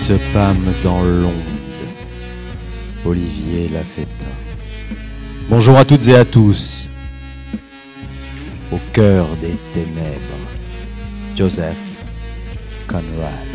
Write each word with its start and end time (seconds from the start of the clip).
Se 0.00 0.14
pâment 0.32 0.72
dans 0.82 1.02
l'onde. 1.02 1.82
Olivier 3.04 3.68
Lafetta. 3.68 4.32
Bonjour 5.50 5.76
à 5.76 5.84
toutes 5.84 6.08
et 6.08 6.14
à 6.14 6.24
tous. 6.24 6.88
Au 8.72 8.78
cœur 8.94 9.36
des 9.36 9.58
ténèbres, 9.74 10.48
Joseph 11.36 11.76
Conrad. 12.88 13.50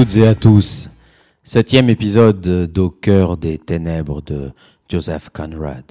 Toutes 0.00 0.16
et 0.16 0.26
à 0.26 0.34
tous. 0.34 0.88
Septième 1.44 1.90
épisode 1.90 2.40
d'Au 2.40 2.88
cœur 2.88 3.36
des 3.36 3.58
ténèbres 3.58 4.22
de 4.22 4.50
Joseph 4.88 5.28
Conrad. 5.28 5.84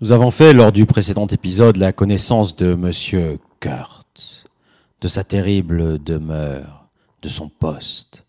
Nous 0.00 0.12
avons 0.12 0.30
fait 0.30 0.54
lors 0.54 0.72
du 0.72 0.86
précédent 0.86 1.26
épisode 1.26 1.76
la 1.76 1.92
connaissance 1.92 2.56
de 2.56 2.74
Monsieur 2.74 3.38
Kurtz, 3.60 4.44
de 5.02 5.08
sa 5.08 5.24
terrible 5.24 6.02
demeure, 6.02 6.88
de 7.20 7.28
son 7.28 7.50
poste, 7.50 8.24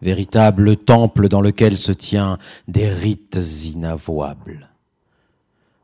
véritable 0.00 0.76
temple 0.76 1.26
dans 1.26 1.40
lequel 1.40 1.76
se 1.76 1.90
tient 1.90 2.38
des 2.68 2.90
rites 2.90 3.40
inavouables. 3.74 4.70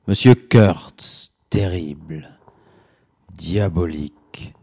Monsieur 0.07 0.37
Kurtz, 0.37 1.33
terrible, 1.51 2.39
diabolique, 3.37 4.55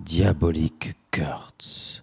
diabolique 0.00 0.94
Kurtz. 1.12 2.00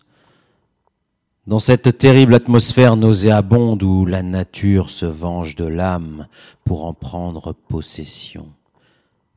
Dans 1.47 1.57
cette 1.57 1.97
terrible 1.97 2.35
atmosphère 2.35 2.95
nauséabonde 2.95 3.81
où 3.81 4.05
la 4.05 4.21
nature 4.21 4.91
se 4.91 5.07
venge 5.07 5.55
de 5.55 5.65
l'âme 5.65 6.27
pour 6.63 6.85
en 6.85 6.93
prendre 6.93 7.53
possession. 7.53 8.53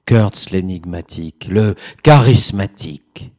Kurtz 0.05 0.51
l'énigmatique, 0.51 1.49
le 1.49 1.75
charismatique. 2.03 3.33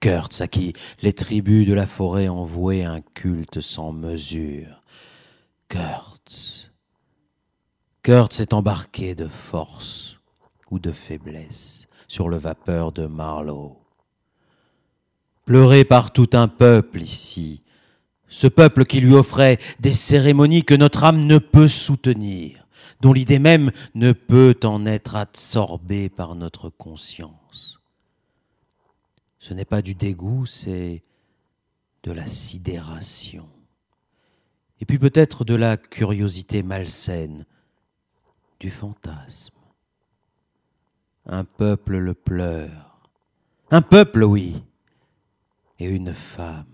Kurtz 0.00 0.40
à 0.40 0.48
qui 0.48 0.72
les 1.00 1.12
tribus 1.12 1.64
de 1.64 1.74
la 1.74 1.86
forêt 1.86 2.28
ont 2.28 2.42
voué 2.42 2.84
un 2.84 3.00
culte 3.00 3.60
sans 3.60 3.92
mesure. 3.92 4.82
Kurtz. 5.68 6.72
Kurtz 8.02 8.40
est 8.40 8.52
embarqué 8.52 9.14
de 9.14 9.28
force 9.28 10.18
ou 10.72 10.80
de 10.80 10.90
faiblesse 10.90 11.86
sur 12.08 12.28
le 12.28 12.36
vapeur 12.36 12.90
de 12.90 13.06
Marlowe 13.06 13.85
pleuré 15.46 15.84
par 15.84 16.12
tout 16.12 16.28
un 16.34 16.48
peuple 16.48 17.00
ici, 17.00 17.62
ce 18.28 18.48
peuple 18.48 18.84
qui 18.84 19.00
lui 19.00 19.14
offrait 19.14 19.58
des 19.80 19.94
cérémonies 19.94 20.64
que 20.64 20.74
notre 20.74 21.04
âme 21.04 21.24
ne 21.24 21.38
peut 21.38 21.68
soutenir, 21.68 22.66
dont 23.00 23.12
l'idée 23.12 23.38
même 23.38 23.70
ne 23.94 24.12
peut 24.12 24.58
en 24.64 24.84
être 24.84 25.14
absorbée 25.14 26.08
par 26.08 26.34
notre 26.34 26.68
conscience. 26.68 27.80
Ce 29.38 29.54
n'est 29.54 29.64
pas 29.64 29.80
du 29.80 29.94
dégoût, 29.94 30.44
c'est 30.44 31.04
de 32.02 32.12
la 32.12 32.26
sidération. 32.26 33.48
Et 34.80 34.84
puis 34.84 34.98
peut-être 34.98 35.44
de 35.44 35.54
la 35.54 35.76
curiosité 35.76 36.64
malsaine, 36.64 37.46
du 38.58 38.70
fantasme. 38.70 39.54
Un 41.26 41.44
peuple 41.44 41.98
le 41.98 42.14
pleure. 42.14 43.10
Un 43.70 43.82
peuple, 43.82 44.24
oui, 44.24 44.62
et 45.78 45.86
une 45.86 46.14
femme. 46.14 46.64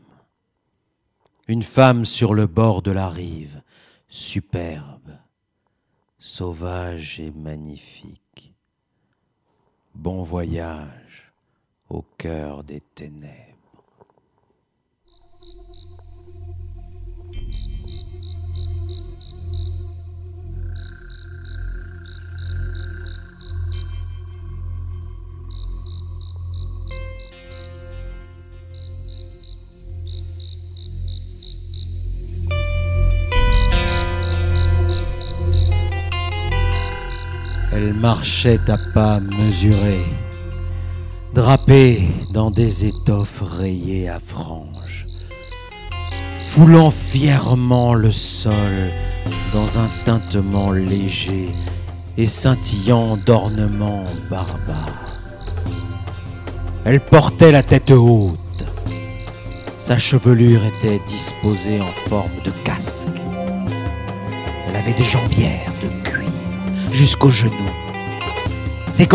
Une 1.48 1.62
femme 1.62 2.04
sur 2.04 2.34
le 2.34 2.46
bord 2.46 2.82
de 2.82 2.90
la 2.90 3.08
rive, 3.08 3.62
superbe, 4.08 5.18
sauvage 6.18 7.20
et 7.20 7.30
magnifique. 7.32 8.54
Bon 9.94 10.22
voyage 10.22 11.32
au 11.88 12.02
cœur 12.16 12.64
des 12.64 12.80
ténèbres. 12.80 13.51
Elle 37.74 37.94
marchait 37.94 38.60
à 38.68 38.76
pas 38.92 39.18
mesurés, 39.18 40.04
drapée 41.32 42.02
dans 42.30 42.50
des 42.50 42.84
étoffes 42.84 43.42
rayées 43.42 44.10
à 44.10 44.20
franges, 44.20 45.06
foulant 46.50 46.90
fièrement 46.90 47.94
le 47.94 48.12
sol 48.12 48.92
dans 49.54 49.78
un 49.78 49.88
tintement 50.04 50.70
léger 50.70 51.48
et 52.18 52.26
scintillant 52.26 53.16
d'ornements 53.16 54.04
barbares. 54.28 55.18
Elle 56.84 57.00
portait 57.00 57.52
la 57.52 57.62
tête 57.62 57.90
haute, 57.90 58.38
sa 59.78 59.98
chevelure 59.98 60.60
était 60.64 61.00
disposée 61.08 61.80
en 61.80 61.92
forme 62.08 62.42
de 62.44 62.50
casque. 62.64 63.08
Elle 64.68 64.76
avait 64.76 64.92
des 64.92 65.04
jambières 65.04 65.72
de 65.82 66.01
jusqu'aux 66.92 67.30
genoux, 67.30 67.52
des 68.98 69.06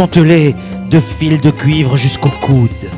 de 0.89 0.99
fil 0.99 1.39
de 1.41 1.51
cuivre 1.51 1.97
jusqu'au 1.97 2.29
coude, 2.41 2.89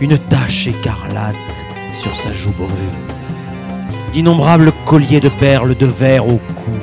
une 0.00 0.18
tache 0.18 0.66
écarlate 0.66 1.64
sur 1.94 2.16
sa 2.16 2.32
joue 2.32 2.52
brune, 2.52 2.68
d'innombrables 4.12 4.72
colliers 4.84 5.20
de 5.20 5.28
perles 5.28 5.76
de 5.76 5.86
verre 5.86 6.26
au 6.26 6.40
cou, 6.56 6.78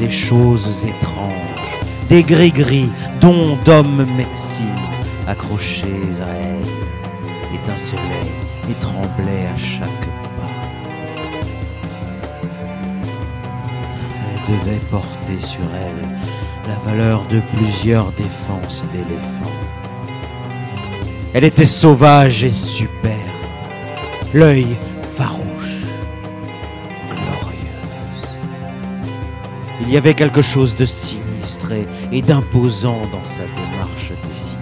des 0.00 0.10
choses 0.10 0.84
étranges, 0.84 1.78
des 2.08 2.22
gris-gris, 2.22 2.90
dons 3.20 3.56
d'hommes 3.64 4.06
médecine, 4.16 4.66
accrochés 5.26 6.08
à 6.20 6.34
elle, 6.34 7.54
étincelaient 7.54 8.32
et 8.70 8.74
tremblaient 8.74 9.48
à 9.54 9.56
chaque 9.56 10.07
devait 14.48 14.80
porter 14.90 15.40
sur 15.40 15.64
elle 15.74 16.08
la 16.68 16.90
valeur 16.90 17.26
de 17.28 17.40
plusieurs 17.56 18.12
défenses 18.12 18.84
d'éléphants. 18.92 19.58
Elle 21.34 21.44
était 21.44 21.66
sauvage 21.66 22.44
et 22.44 22.50
superbe, 22.50 23.18
l'œil 24.32 24.78
farouche, 25.14 25.82
glorieuse. 27.10 28.38
Il 29.82 29.90
y 29.90 29.96
avait 29.96 30.14
quelque 30.14 30.42
chose 30.42 30.74
de 30.76 30.84
sinistre 30.84 31.72
et, 32.12 32.22
d'imposant 32.22 33.00
dans 33.12 33.24
sa 33.24 33.42
démarche 33.42 34.12
décidée, 34.30 34.58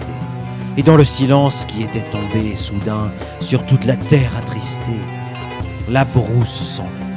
et 0.77 0.83
dans 0.83 0.97
le 0.97 1.05
silence 1.05 1.65
qui 1.67 1.83
était 1.83 2.09
tombé 2.11 2.56
soudain 2.56 3.12
sur 3.41 3.65
toute 3.67 3.85
la 3.85 3.97
terre 3.97 4.33
attristée, 4.37 5.00
la 5.88 6.05
brousse 6.05 6.77
fin, 6.77 7.16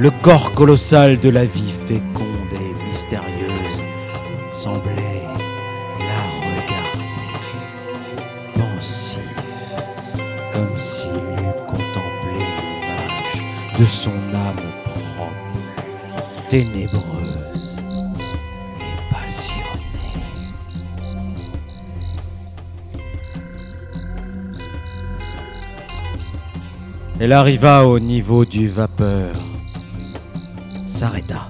le 0.00 0.10
corps 0.10 0.52
colossal 0.52 1.20
de 1.20 1.28
la 1.28 1.44
vie 1.44 1.70
féconde 1.70 2.54
et 2.54 2.88
mystérieuse 2.88 3.82
semblait 4.50 5.26
la 5.98 6.22
regarder, 6.40 7.12
pensif, 8.54 9.20
comme 10.54 10.78
s'il 10.78 11.10
eût 11.10 11.66
contemplé 11.66 12.40
l'image 12.56 13.78
de 13.78 13.84
son 13.84 14.10
âme 14.32 14.70
propre, 14.84 15.32
ténébreuse 16.48 17.76
et 18.80 18.96
passionnée. 19.12 20.24
Elle 27.20 27.34
arriva 27.34 27.86
au 27.86 27.98
niveau 27.98 28.46
du 28.46 28.66
vapeur 28.68 29.49
s'arrêta 31.00 31.48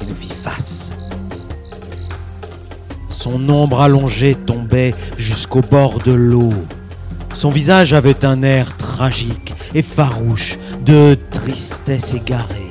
et 0.00 0.06
nous 0.06 0.14
fit 0.14 0.30
face. 0.30 0.94
Son 3.10 3.46
ombre 3.50 3.82
allongée 3.82 4.34
tombait 4.34 4.94
jusqu'au 5.18 5.60
bord 5.60 5.98
de 5.98 6.14
l'eau. 6.14 6.54
Son 7.34 7.50
visage 7.50 7.92
avait 7.92 8.24
un 8.24 8.42
air 8.42 8.74
tragique 8.78 9.52
et 9.74 9.82
farouche, 9.82 10.56
de 10.86 11.18
tristesse 11.30 12.14
égarée 12.14 12.70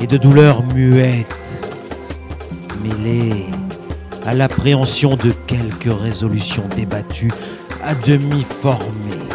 et 0.00 0.06
de 0.06 0.16
douleur 0.16 0.62
muette, 0.72 1.58
mêlée 2.82 3.44
à 4.24 4.32
l'appréhension 4.32 5.16
de 5.16 5.32
quelques 5.46 6.00
résolutions 6.00 6.64
débattues 6.74 7.32
à 7.84 7.94
demi 7.94 8.42
formées. 8.42 9.28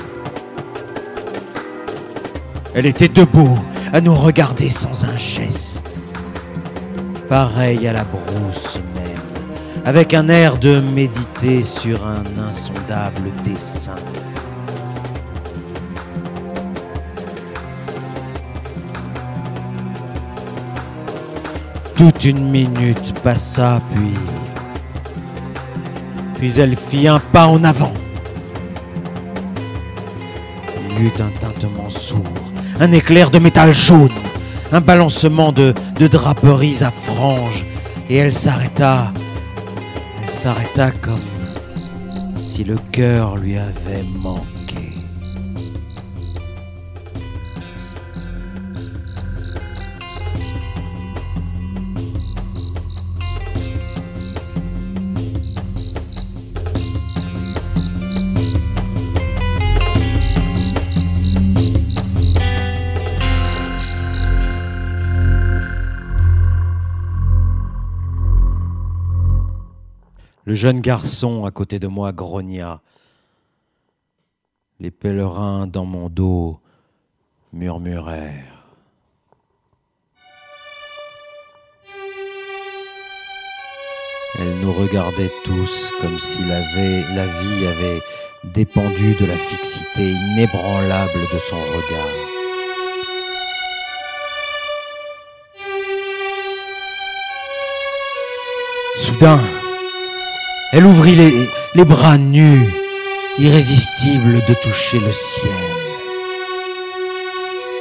Elle 2.74 2.88
était 2.88 3.08
debout, 3.08 3.60
à 3.94 4.02
nous 4.02 4.16
regarder 4.16 4.70
sans 4.70 5.04
un 5.06 5.16
geste, 5.18 6.00
pareil 7.30 7.88
à 7.88 7.94
la 7.94 8.04
brousse 8.04 8.80
même, 8.96 9.86
avec 9.86 10.14
un 10.14 10.30
air 10.30 10.58
de 10.58 10.80
méditer 10.80 11.62
sur 11.64 12.06
un 12.06 12.24
insondable 12.50 13.32
dessin. 13.44 13.96
Toute 21.96 22.26
une 22.26 22.50
minute 22.50 23.20
passa, 23.22 23.82
puis... 23.94 24.14
Puis 26.36 26.60
elle 26.60 26.76
fit 26.76 27.08
un 27.08 27.20
pas 27.20 27.46
en 27.46 27.64
avant. 27.64 27.94
Il 30.90 31.04
y 31.04 31.08
eut 31.08 31.14
un 31.20 31.30
tintement 31.40 31.92
sourd, 31.92 32.24
un 32.82 32.92
éclair 32.92 33.30
de 33.30 33.38
métal 33.38 33.74
jaune, 33.76 34.10
un 34.72 34.82
balancement 34.82 35.52
de, 35.52 35.74
draperies 36.00 36.84
à 36.84 36.90
franges, 36.90 37.64
et 38.10 38.18
elle 38.18 38.34
s'arrêta. 38.34 39.14
Elle 40.22 40.30
s'arrêta 40.30 40.90
comme 40.90 41.20
si 42.44 42.64
le 42.64 42.78
cœur 42.92 43.38
lui 43.38 43.56
avait 43.56 44.04
manqué. 44.18 44.61
Le 70.52 70.56
jeune 70.56 70.82
garçon 70.82 71.46
à 71.46 71.52
côté 71.52 71.80
de 71.80 71.88
moi 71.88 72.12
grogna. 72.12 72.82
Les 74.82 74.92
pèlerins 74.92 75.66
dans 75.66 75.86
mon 75.86 76.10
dos 76.10 76.60
murmurèrent. 77.54 78.66
Elle 84.38 84.60
nous 84.60 84.74
regardait 84.74 85.32
tous 85.46 85.90
comme 86.02 86.20
si 86.20 86.44
la, 86.44 86.60
vie, 86.60 87.16
la 87.16 87.28
vie 87.28 87.68
avait 87.68 88.02
dépendu 88.54 89.16
de 89.22 89.26
la 89.26 89.38
fixité 89.38 90.12
inébranlable 90.34 91.22
de 91.34 91.40
son 91.40 91.56
regard. 91.56 92.12
Soudain, 98.98 99.40
elle 100.74 100.86
ouvrit 100.86 101.16
les, 101.16 101.86
bras 101.86 102.18
nus, 102.18 102.66
irrésistible 103.38 104.42
de 104.48 104.54
toucher 104.54 105.00
le 105.00 105.12
ciel, 105.12 105.52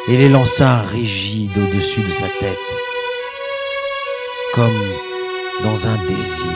et 0.08 0.16
les 0.16 0.28
lança 0.28 0.82
rigides 0.92 1.56
au-dessus 1.56 2.00
de 2.00 2.10
sa 2.10 2.26
tête, 2.40 2.58
comme 4.54 4.80
dans 5.62 5.86
un 5.86 5.96
désir. 6.08 6.46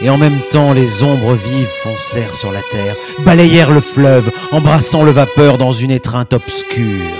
Et 0.00 0.08
en 0.08 0.16
même 0.16 0.40
temps, 0.50 0.72
les 0.72 1.02
ombres 1.02 1.34
vives 1.34 1.68
foncèrent 1.82 2.34
sur 2.34 2.52
la 2.52 2.62
terre, 2.70 2.94
balayèrent 3.20 3.72
le 3.72 3.80
fleuve, 3.80 4.30
embrassant 4.52 5.02
le 5.02 5.10
vapeur 5.10 5.58
dans 5.58 5.72
une 5.72 5.90
étreinte 5.90 6.32
obscure. 6.32 7.12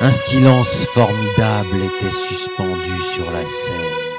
Un 0.00 0.12
silence 0.12 0.86
formidable 0.86 1.76
était 1.84 2.14
suspendu 2.14 3.02
sur 3.12 3.30
la 3.30 3.44
Seine. 3.44 4.17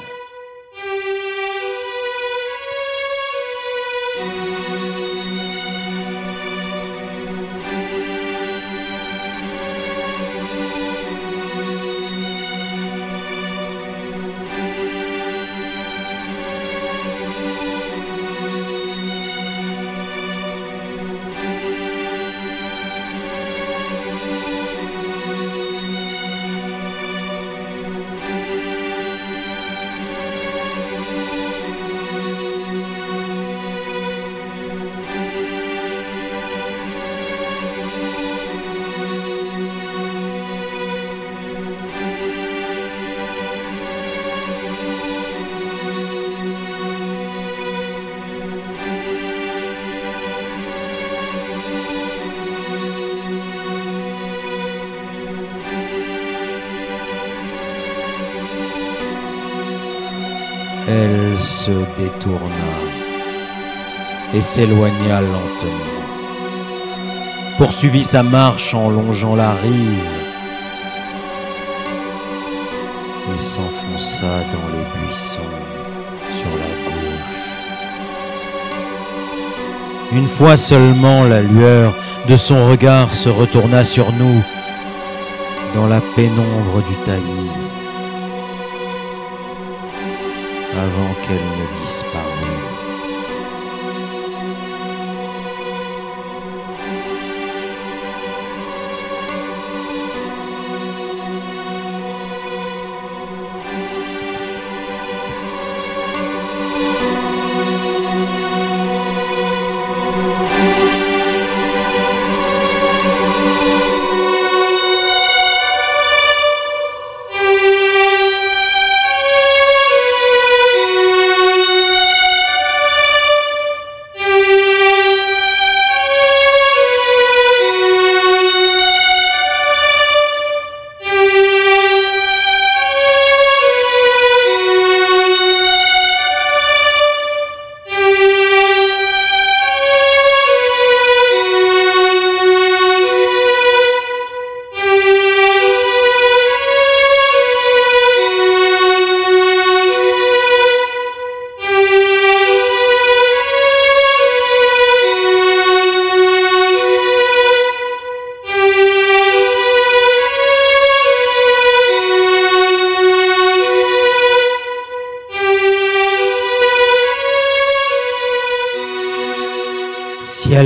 Se 62.20 62.26
détourna 62.26 62.70
et 64.34 64.40
s'éloigna 64.40 65.20
lentement, 65.20 66.00
poursuivit 67.58 68.04
sa 68.04 68.22
marche 68.22 68.74
en 68.74 68.90
longeant 68.90 69.34
la 69.34 69.50
rive 69.50 70.04
et 73.28 73.42
s'enfonça 73.42 74.44
dans 74.52 74.68
les 74.72 74.84
buissons 74.94 75.40
sur 76.36 76.50
la 76.50 76.70
gauche. 76.84 77.40
Une 80.12 80.28
fois 80.28 80.56
seulement 80.56 81.24
la 81.24 81.40
lueur 81.40 81.92
de 82.28 82.36
son 82.36 82.68
regard 82.68 83.14
se 83.14 83.28
retourna 83.28 83.84
sur 83.84 84.12
nous 84.12 84.42
dans 85.74 85.86
la 85.86 86.00
pénombre 86.16 86.82
du 86.88 86.94
taillis 87.04 87.79
avant 90.80 91.14
qu'elle 91.22 91.36
ne 91.36 91.84
disparût. 91.84 92.29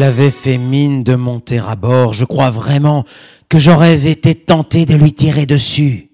Avait 0.04 0.30
fait 0.30 0.58
mine 0.58 1.02
de 1.02 1.14
monter 1.14 1.58
à 1.58 1.74
bord, 1.74 2.12
je 2.12 2.24
crois 2.24 2.50
vraiment 2.50 3.04
que 3.48 3.58
j'aurais 3.58 4.06
été 4.06 4.34
tenté 4.34 4.86
de 4.86 4.94
lui 4.94 5.12
tirer 5.12 5.46
dessus, 5.46 6.10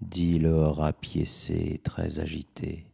dit 0.00 0.38
le 0.38 0.68
rapiécé 0.68 1.80
très 1.84 2.20
agité. 2.20 2.86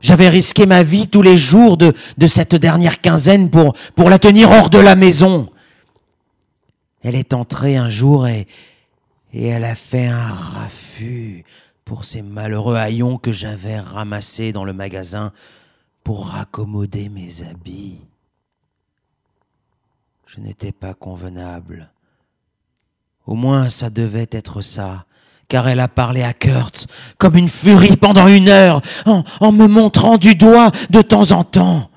J'avais 0.00 0.28
risqué 0.28 0.64
ma 0.64 0.82
vie 0.82 1.08
tous 1.08 1.22
les 1.22 1.36
jours 1.36 1.76
de, 1.76 1.92
cette 2.26 2.54
dernière 2.54 3.00
quinzaine 3.00 3.50
pour, 3.50 3.74
la 4.08 4.18
tenir 4.18 4.50
hors 4.50 4.70
de 4.70 4.78
la 4.78 4.94
maison. 4.94 5.50
Elle 7.02 7.16
est 7.16 7.34
entrée 7.34 7.76
un 7.76 7.90
jour 7.90 8.28
et, 8.28 8.46
et 9.32 9.46
elle 9.46 9.64
a 9.64 9.74
fait 9.74 10.06
un 10.06 10.32
raffut 10.32 11.44
pour 11.84 12.04
ces 12.04 12.22
malheureux 12.22 12.76
haillons 12.76 13.18
que 13.18 13.32
j'avais 13.32 13.80
ramassés 13.80 14.52
dans 14.52 14.64
le 14.64 14.72
magasin 14.72 15.32
pour 16.08 16.28
raccommoder 16.28 17.10
mes 17.10 17.42
habits. 17.42 18.00
Je 20.24 20.40
n'étais 20.40 20.72
pas 20.72 20.94
convenable. 20.94 21.92
Au 23.26 23.34
moins 23.34 23.68
ça 23.68 23.90
devait 23.90 24.30
être 24.30 24.62
ça, 24.62 25.04
car 25.48 25.68
elle 25.68 25.80
a 25.80 25.86
parlé 25.86 26.22
à 26.22 26.32
Kurtz 26.32 26.86
comme 27.18 27.36
une 27.36 27.50
furie 27.50 27.98
pendant 27.98 28.26
une 28.26 28.48
heure, 28.48 28.80
en, 29.04 29.22
en 29.40 29.52
me 29.52 29.66
montrant 29.66 30.16
du 30.16 30.34
doigt 30.34 30.70
de 30.88 31.02
temps 31.02 31.30
en 31.32 31.44
temps. 31.44 31.90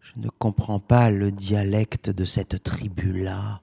Je 0.00 0.12
ne 0.22 0.28
comprends 0.38 0.78
pas 0.78 1.10
le 1.10 1.32
dialecte 1.32 2.08
de 2.08 2.24
cette 2.24 2.62
tribu-là. 2.62 3.62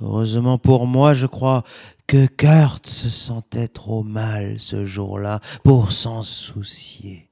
Heureusement 0.00 0.58
pour 0.58 0.86
moi, 0.86 1.12
je 1.12 1.26
crois 1.26 1.62
que 2.06 2.26
Kurt 2.26 2.86
se 2.86 3.10
sentait 3.10 3.68
trop 3.68 4.02
mal 4.02 4.58
ce 4.58 4.84
jour-là 4.84 5.40
pour 5.62 5.92
s'en 5.92 6.22
soucier. 6.22 7.30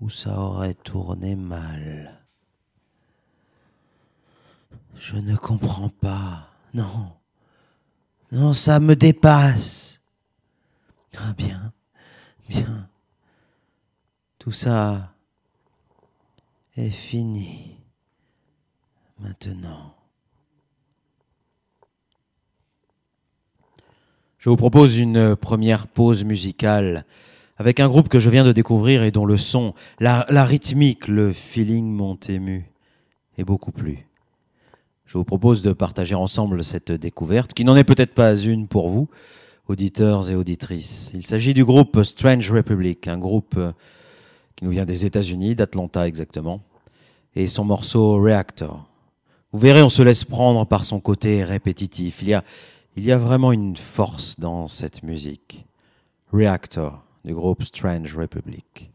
Ou 0.00 0.10
ça 0.10 0.38
aurait 0.38 0.74
tourné 0.74 1.34
mal. 1.34 2.22
Je 4.96 5.16
ne 5.16 5.36
comprends 5.36 5.88
pas. 5.88 6.50
Non. 6.74 7.12
Non, 8.32 8.52
ça 8.52 8.78
me 8.80 8.94
dépasse. 8.94 10.00
Ah 11.16 11.32
bien, 11.32 11.72
bien. 12.48 12.90
Tout 14.38 14.52
ça 14.52 15.14
est 16.76 16.90
fini 16.90 17.80
maintenant. 19.18 19.95
Je 24.46 24.50
vous 24.50 24.56
propose 24.56 24.98
une 24.98 25.34
première 25.34 25.88
pause 25.88 26.22
musicale 26.22 27.04
avec 27.56 27.80
un 27.80 27.88
groupe 27.88 28.08
que 28.08 28.20
je 28.20 28.30
viens 28.30 28.44
de 28.44 28.52
découvrir 28.52 29.02
et 29.02 29.10
dont 29.10 29.26
le 29.26 29.38
son, 29.38 29.74
la, 29.98 30.22
rythmique, 30.44 31.08
le 31.08 31.32
feeling 31.32 31.90
m'ont 31.90 32.16
ému 32.28 32.70
et 33.38 33.42
beaucoup 33.42 33.72
plu. 33.72 34.06
Je 35.04 35.18
vous 35.18 35.24
propose 35.24 35.62
de 35.62 35.72
partager 35.72 36.14
ensemble 36.14 36.62
cette 36.62 36.92
découverte, 36.92 37.54
qui 37.54 37.64
n'en 37.64 37.74
est 37.74 37.82
peut-être 37.82 38.14
pas 38.14 38.36
une 38.36 38.68
pour 38.68 38.88
vous, 38.88 39.08
auditeurs 39.66 40.30
et 40.30 40.36
auditrices. 40.36 41.10
Il 41.12 41.24
s'agit 41.24 41.52
du 41.52 41.64
groupe 41.64 42.04
Strange 42.04 42.52
Republic, 42.52 43.08
un 43.08 43.18
groupe 43.18 43.58
qui 44.54 44.64
nous 44.64 44.70
vient 44.70 44.84
des 44.84 45.04
États-Unis, 45.04 45.56
d'Atlanta 45.56 46.06
exactement, 46.06 46.60
et 47.34 47.48
son 47.48 47.64
morceau 47.64 48.22
Reactor. 48.22 48.86
Vous 49.50 49.58
verrez, 49.58 49.82
on 49.82 49.88
se 49.88 50.02
laisse 50.02 50.24
prendre 50.24 50.66
par 50.66 50.84
son 50.84 51.00
côté 51.00 51.42
répétitif. 51.42 52.18
Il 52.22 52.28
y 52.28 52.34
a, 52.34 52.44
il 52.96 53.04
y 53.04 53.12
a 53.12 53.18
vraiment 53.18 53.52
une 53.52 53.76
force 53.76 54.40
dans 54.40 54.68
cette 54.68 55.02
musique. 55.02 55.66
Reactor 56.32 57.04
du 57.24 57.34
groupe 57.34 57.62
Strange 57.62 58.16
Republic. 58.16 58.90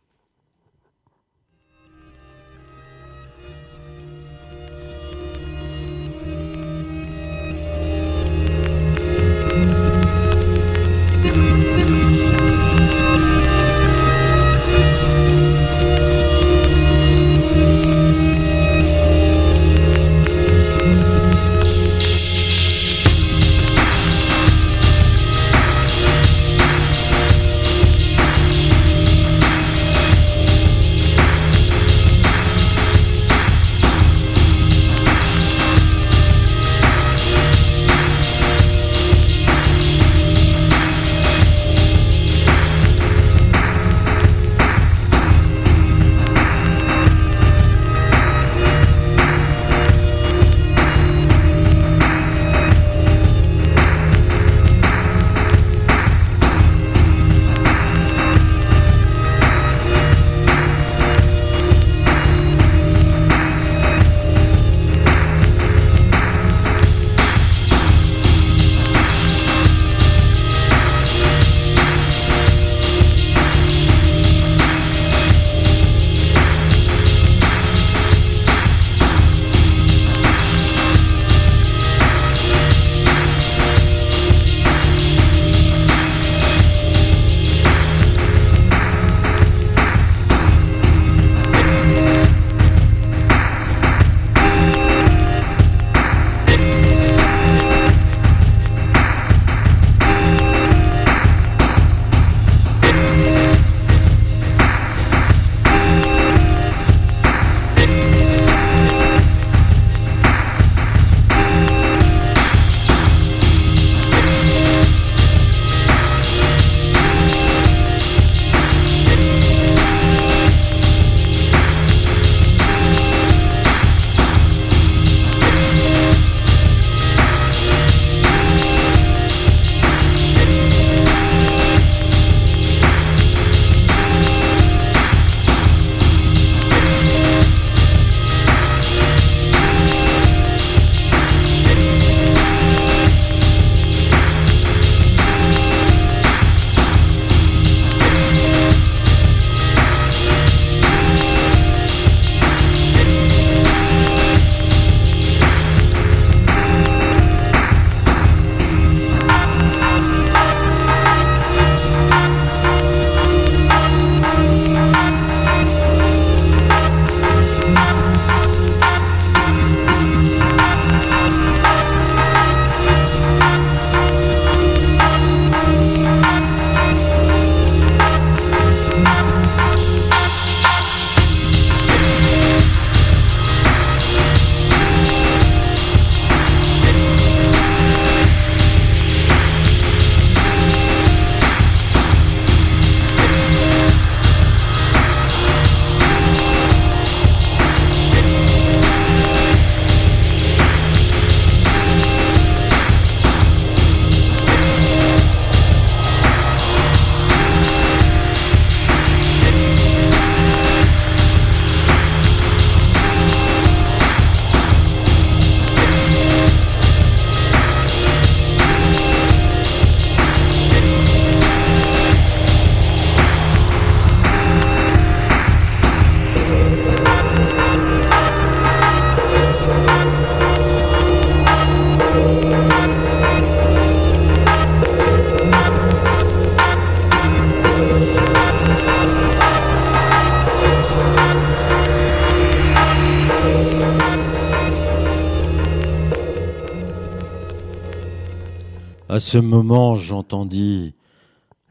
Ce 249.31 249.37
moment, 249.37 249.95
j'entendis 249.95 250.93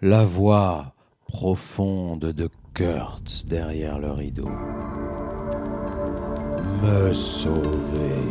la 0.00 0.24
voix 0.24 0.94
profonde 1.28 2.20
de 2.20 2.48
Kurtz 2.72 3.44
derrière 3.44 3.98
le 3.98 4.12
rideau. 4.12 4.48
Me 6.82 7.12
sauver. 7.12 8.22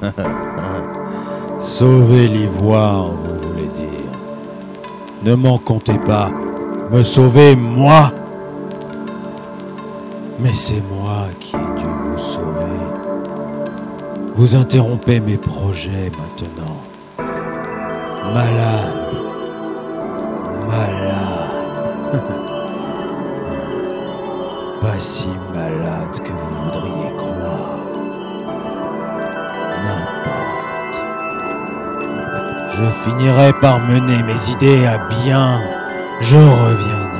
sauver 1.58 2.28
l'ivoire, 2.28 3.06
vous 3.10 3.48
voulez 3.48 3.66
dire. 3.66 4.12
Ne 5.24 5.34
m'en 5.34 5.58
comptez 5.58 5.98
pas. 5.98 6.30
Me 6.92 7.02
sauver, 7.02 7.56
moi. 7.56 8.12
Mais 10.38 10.54
c'est 10.54 10.82
moi 10.92 11.26
qui 11.40 11.56
ai 11.56 11.80
dû 11.80 11.88
vous 11.88 12.18
sauver. 12.18 12.78
Vous 14.36 14.54
interrompez 14.54 15.18
mes 15.18 15.38
projets 15.38 16.12
maintenant. 16.20 16.93
Malade. 18.32 19.00
Malade. 20.68 22.12
Pas 24.80 24.98
si 24.98 25.28
malade 25.54 26.16
que 26.24 26.32
vous 26.32 26.54
voudriez 26.64 27.12
croire. 27.16 27.76
N'importe. 29.84 30.96
Je 32.76 32.86
finirai 33.04 33.50
par 33.60 33.78
mener 33.80 34.20
mes 34.22 34.40
idées 34.50 34.86
à 34.86 34.96
bien. 35.22 35.60
Je 36.20 36.36
reviendrai. 36.36 37.10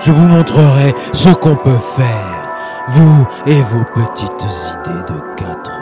Je 0.00 0.12
vous 0.12 0.26
montrerai 0.26 0.94
ce 1.12 1.28
qu'on 1.30 1.56
peut 1.56 1.78
faire, 1.96 2.48
vous 2.88 3.26
et 3.46 3.60
vos 3.60 3.84
petites 3.84 4.46
idées 4.72 5.02
de 5.12 5.20
quatre. 5.36 5.77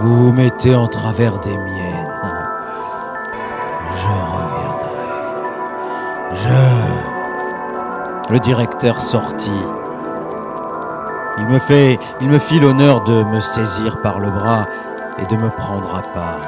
Vous 0.00 0.16
vous 0.16 0.32
mettez 0.32 0.74
en 0.74 0.88
travers 0.88 1.38
des 1.40 1.54
miennes. 1.54 2.14
Je 3.96 4.08
reviendrai. 4.32 5.08
Je. 6.32 8.32
Le 8.32 8.40
directeur 8.40 9.02
sortit. 9.02 9.62
Il 11.36 11.44
me 11.48 11.58
fait, 11.58 11.98
il 12.22 12.28
me 12.28 12.38
fit 12.38 12.58
l'honneur 12.58 13.04
de 13.04 13.24
me 13.24 13.40
saisir 13.40 14.00
par 14.00 14.20
le 14.20 14.30
bras 14.30 14.66
et 15.18 15.26
de 15.26 15.36
me 15.36 15.50
prendre 15.50 15.94
à 15.94 16.00
part. 16.14 16.40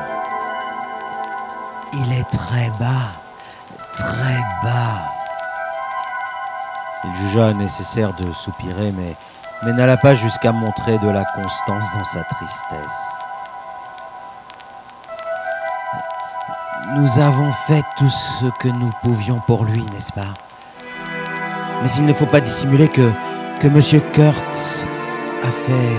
Il 1.92 2.10
est 2.10 2.30
très 2.30 2.70
bas, 2.80 3.12
très 3.92 4.40
bas. 4.64 4.96
Il 7.04 7.14
jugea 7.16 7.52
nécessaire 7.52 8.14
de 8.14 8.32
soupirer, 8.32 8.92
mais, 8.92 9.14
mais 9.64 9.74
n'alla 9.74 9.98
pas 9.98 10.14
jusqu'à 10.14 10.52
montrer 10.52 10.98
de 11.00 11.10
la 11.10 11.26
constance 11.34 11.84
dans 11.94 12.04
sa 12.04 12.24
tristesse. 12.24 13.12
Nous 16.94 17.18
avons 17.18 17.50
fait 17.66 17.82
tout 17.96 18.10
ce 18.10 18.44
que 18.60 18.68
nous 18.68 18.92
pouvions 19.02 19.40
pour 19.46 19.64
lui, 19.64 19.82
n'est-ce 19.92 20.12
pas? 20.12 20.34
Mais 21.82 21.88
il 21.96 22.04
ne 22.04 22.12
faut 22.12 22.26
pas 22.26 22.40
dissimuler 22.40 22.86
que, 22.86 23.10
M. 23.62 23.80
Kurtz 24.12 24.86
a 25.42 25.50
fait 25.50 25.96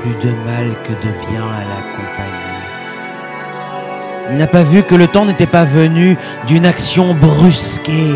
plus 0.00 0.14
de 0.16 0.34
mal 0.44 0.74
que 0.82 0.92
de 0.92 1.30
bien 1.30 1.42
à 1.42 1.64
la 1.64 1.80
compagnie. 1.96 2.62
Il 4.32 4.36
n'a 4.36 4.46
pas 4.46 4.62
vu 4.64 4.82
que 4.82 4.94
le 4.94 5.08
temps 5.08 5.24
n'était 5.24 5.46
pas 5.46 5.64
venu 5.64 6.18
d'une 6.46 6.66
action 6.66 7.14
brusquée, 7.14 8.14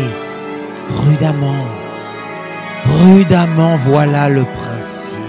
prudemment. 0.89 1.65
Prudemment, 2.83 3.75
voilà 3.75 4.29
le 4.29 4.43
principe. 4.43 5.19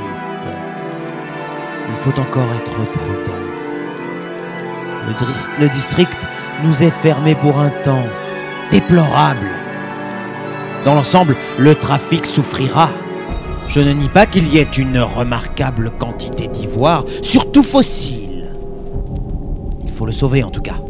Il 1.89 1.97
faut 1.97 2.21
encore 2.21 2.53
être 2.57 2.85
prudent. 2.93 3.31
Le 5.61 5.69
district 5.69 6.20
nous 6.65 6.83
est 6.83 6.91
fermé 6.91 7.35
pour 7.35 7.59
un 7.59 7.71
temps 7.85 8.05
déplorable. 8.71 9.47
Dans 10.85 10.95
l'ensemble, 10.95 11.35
le 11.59 11.75
trafic 11.75 12.27
souffrira. 12.27 12.89
Je 13.69 13.81
ne 13.81 13.93
nie 13.93 14.09
pas 14.09 14.27
qu'il 14.27 14.49
y 14.49 14.59
ait 14.59 14.69
une 14.77 14.99
remarquable 14.99 15.93
quantité 15.99 16.49
d'ivoire, 16.49 17.05
surtout 17.23 17.63
fossile. 17.63 18.51
Il 19.85 19.91
faut 19.91 20.07
le 20.07 20.13
sauver 20.13 20.43
en 20.43 20.51
tout 20.51 20.63
cas. 20.63 20.81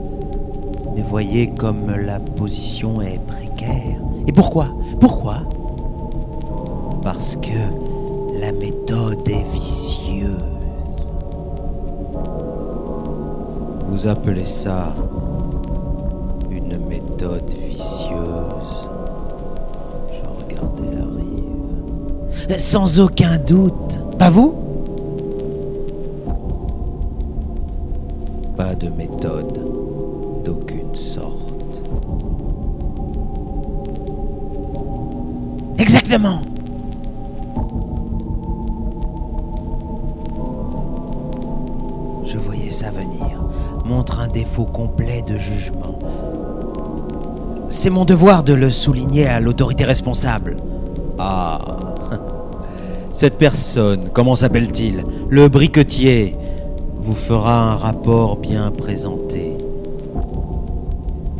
Mais 0.95 1.03
voyez 1.03 1.51
comme 1.51 1.95
la 1.95 2.21
position 2.21 3.03
est 3.03 3.21
précaire. 3.27 3.99
Et 4.27 4.33
pourquoi? 4.33 4.69
Pourquoi? 5.01 5.39
Parce 7.03 7.37
que 7.37 8.39
la 8.41 8.53
méthode 8.53 9.29
est 9.29 9.45
vicieuse. 9.53 10.31
Vous 13.89 14.07
appelez 14.07 14.45
ça 14.45 14.95
Sans 22.59 23.01
aucun 23.01 23.39
doute. 23.39 23.99
Pas 24.19 24.31
vous? 24.31 24.55
Pas 28.57 28.75
de 28.75 28.89
méthode 28.89 29.61
d'aucune 30.45 30.95
sorte. 30.95 31.83
Exactement. 35.79 36.43
Je 42.25 42.37
voyais 42.37 42.71
ça 42.71 42.91
venir, 42.91 43.43
montre 43.87 44.21
un 44.21 44.29
défaut 44.29 44.67
complet 44.67 45.23
de 45.23 45.37
jugement. 45.37 45.99
C'est 47.69 47.91
mon 47.91 48.05
devoir 48.05 48.43
de 48.43 48.53
le 48.53 48.71
souligner 48.71 49.27
à 49.27 49.41
l'autorité 49.41 49.85
responsable. 49.85 50.57
Ah. 51.19 51.80
Cette 53.21 53.37
personne, 53.37 54.09
comment 54.15 54.35
s'appelle-t-il? 54.35 55.05
Le 55.29 55.49
briquetier 55.51 56.37
vous 56.97 57.13
fera 57.13 57.73
un 57.73 57.77
rapport 57.77 58.37
bien 58.37 58.71
présenté. 58.71 59.59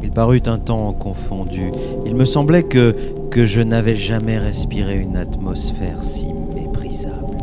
Il 0.03 0.11
parut 0.11 0.43
un 0.45 0.59
temps 0.59 0.93
confondu. 0.93 1.73
Il 2.05 2.15
me 2.17 2.27
semblait 2.27 2.65
que, 2.65 2.95
que 3.31 3.47
je 3.47 3.63
n'avais 3.63 3.97
jamais 3.97 4.37
respiré 4.37 4.99
une 4.99 5.17
atmosphère 5.17 6.05
si 6.05 6.35
méprisable. 6.55 7.39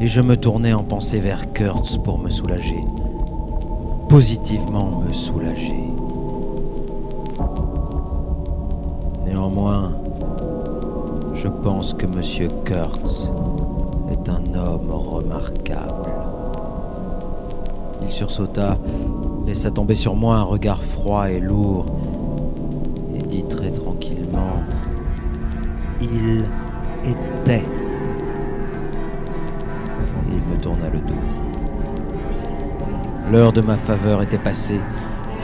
Et 0.00 0.06
je 0.06 0.20
me 0.20 0.36
tournai 0.36 0.72
en 0.72 0.84
pensée 0.84 1.18
vers 1.18 1.52
Kurtz 1.52 1.96
pour 1.96 2.20
me 2.20 2.30
soulager. 2.30 2.84
Positivement 4.08 5.00
me 5.00 5.12
soulager. 5.12 5.90
Néanmoins, 9.26 9.99
je 11.42 11.48
pense 11.48 11.94
que 11.94 12.04
Monsieur 12.04 12.48
Kurtz 12.64 13.30
est 14.10 14.28
un 14.28 14.54
homme 14.54 14.90
remarquable. 14.90 16.10
Il 18.02 18.10
sursauta, 18.10 18.76
laissa 19.46 19.70
tomber 19.70 19.94
sur 19.94 20.14
moi 20.14 20.36
un 20.36 20.42
regard 20.42 20.82
froid 20.82 21.30
et 21.30 21.40
lourd, 21.40 21.86
et 23.16 23.22
dit 23.22 23.44
très 23.44 23.70
tranquillement 23.70 24.60
Il 26.02 26.44
était. 27.04 27.64
Il 30.28 30.54
me 30.54 30.60
tourna 30.60 30.90
le 30.90 30.98
dos. 30.98 31.14
L'heure 33.32 33.52
de 33.52 33.62
ma 33.62 33.76
faveur 33.76 34.22
était 34.22 34.38
passée. 34.38 34.80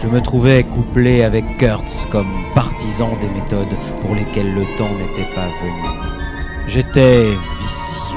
Je 0.03 0.09
me 0.09 0.21
trouvais 0.21 0.63
couplé 0.63 1.23
avec 1.23 1.45
Kurtz 1.59 2.07
comme 2.11 2.31
partisan 2.55 3.11
des 3.21 3.29
méthodes 3.29 3.75
pour 4.01 4.15
lesquelles 4.15 4.55
le 4.55 4.63
temps 4.77 4.91
n'était 4.99 5.29
pas 5.35 5.47
venu. 5.63 5.89
J'étais 6.69 7.31
vicieux. 7.61 8.17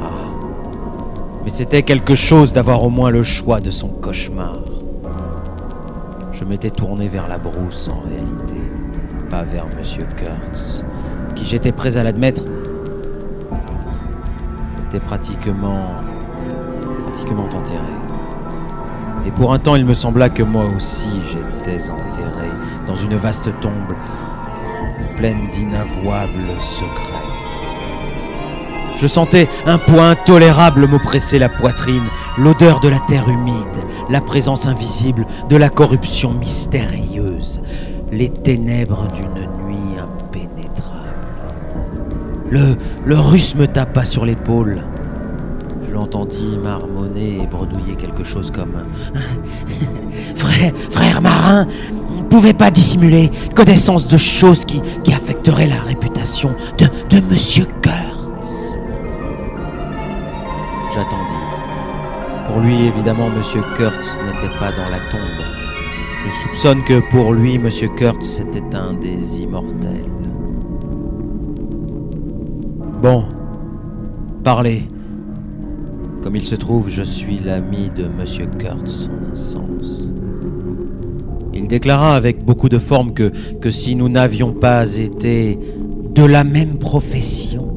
Ah. 0.00 0.10
Mais 1.44 1.50
c'était 1.50 1.82
quelque 1.82 2.14
chose 2.14 2.52
d'avoir 2.52 2.84
au 2.84 2.90
moins 2.90 3.10
le 3.10 3.22
choix 3.22 3.60
de 3.60 3.70
son 3.70 3.88
cauchemar. 3.88 4.58
Je 6.32 6.44
m'étais 6.44 6.70
tourné 6.70 7.08
vers 7.08 7.28
la 7.28 7.38
brousse 7.38 7.88
en 7.88 8.00
réalité, 8.08 8.62
pas 9.28 9.42
vers 9.42 9.66
Monsieur 9.78 10.06
Kurtz, 10.16 10.84
qui 11.34 11.44
j'étais 11.44 11.72
prêt 11.72 11.96
à 11.96 12.02
l'admettre 12.02 12.44
était 14.90 15.00
pratiquement 15.00 15.86
pratiquement 17.06 17.44
enterré. 17.44 17.99
Et 19.26 19.30
pour 19.30 19.52
un 19.52 19.58
temps, 19.58 19.76
il 19.76 19.84
me 19.84 19.94
sembla 19.94 20.28
que 20.28 20.42
moi 20.42 20.64
aussi 20.76 21.10
j'étais 21.28 21.90
enterré 21.90 22.48
dans 22.86 22.94
une 22.94 23.16
vaste 23.16 23.50
tombe 23.60 23.94
pleine 25.16 25.50
d'inavouables 25.52 26.48
secrets. 26.60 27.20
Je 28.98 29.06
sentais 29.06 29.48
un 29.66 29.78
poids 29.78 30.06
intolérable 30.06 30.86
m'oppresser 30.86 31.38
la 31.38 31.48
poitrine, 31.48 32.02
l'odeur 32.38 32.80
de 32.80 32.88
la 32.88 32.98
terre 32.98 33.28
humide, 33.28 33.66
la 34.10 34.20
présence 34.20 34.66
invisible 34.66 35.26
de 35.48 35.56
la 35.56 35.68
corruption 35.70 36.32
mystérieuse, 36.32 37.62
les 38.12 38.28
ténèbres 38.28 39.06
d'une 39.14 39.66
nuit 39.66 39.98
impénétrable. 39.98 40.90
Le, 42.50 42.76
le 43.04 43.18
russe 43.18 43.54
me 43.54 43.66
tapa 43.66 44.04
sur 44.04 44.26
l'épaule. 44.26 44.82
Je 45.90 45.94
l'entendis 45.96 46.56
marmonner 46.62 47.38
et 47.42 47.46
bredouiller 47.48 47.96
quelque 47.96 48.22
chose 48.22 48.52
comme 48.52 48.84
Frère, 50.36 50.72
frère 50.88 51.20
marin, 51.20 51.66
ne 52.16 52.22
pouvait 52.22 52.54
pas 52.54 52.70
dissimuler 52.70 53.28
connaissance 53.56 54.06
de 54.06 54.16
choses 54.16 54.64
qui, 54.64 54.80
qui 55.02 55.12
affecteraient 55.12 55.66
la 55.66 55.80
réputation 55.80 56.54
de, 56.78 56.84
de 56.84 57.20
Monsieur 57.28 57.64
Kurtz. 57.82 58.72
J'attendis. 60.94 61.40
Pour 62.46 62.60
lui, 62.60 62.86
évidemment, 62.86 63.28
Monsieur 63.36 63.62
Kurtz 63.76 64.18
n'était 64.24 64.54
pas 64.60 64.70
dans 64.70 64.90
la 64.90 64.98
tombe. 65.10 65.44
Je 66.24 66.42
soupçonne 66.42 66.84
que 66.84 67.00
pour 67.10 67.32
lui, 67.32 67.58
Monsieur 67.58 67.88
Kurtz 67.96 68.38
était 68.38 68.76
un 68.76 68.92
des 68.92 69.40
immortels. 69.40 70.10
Bon, 73.02 73.24
parlez. 74.44 74.86
Comme 76.22 76.36
il 76.36 76.46
se 76.46 76.54
trouve, 76.54 76.88
je 76.88 77.02
suis 77.02 77.38
l'ami 77.38 77.90
de 77.96 78.06
Monsieur 78.06 78.46
Kurtz 78.46 79.08
en 79.08 79.32
un 79.32 79.34
sens. 79.34 80.08
Il 81.54 81.66
déclara 81.66 82.14
avec 82.14 82.44
beaucoup 82.44 82.68
de 82.68 82.78
forme 82.78 83.14
que, 83.14 83.32
que 83.60 83.70
si 83.70 83.94
nous 83.94 84.08
n'avions 84.08 84.52
pas 84.52 84.96
été 84.96 85.58
De 86.10 86.24
la 86.24 86.44
même 86.44 86.78
profession. 86.78 87.72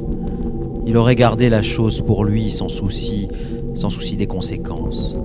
il 0.86 0.98
aurait 0.98 1.16
gardé 1.16 1.50
la 1.50 1.62
chose 1.62 2.02
pour 2.02 2.26
lui 2.26 2.50
sans 2.50 2.68
souci, 2.68 3.30
sans 3.76 3.90
souci 3.90 4.18
des 4.18 4.28
conséquences. 4.28 5.16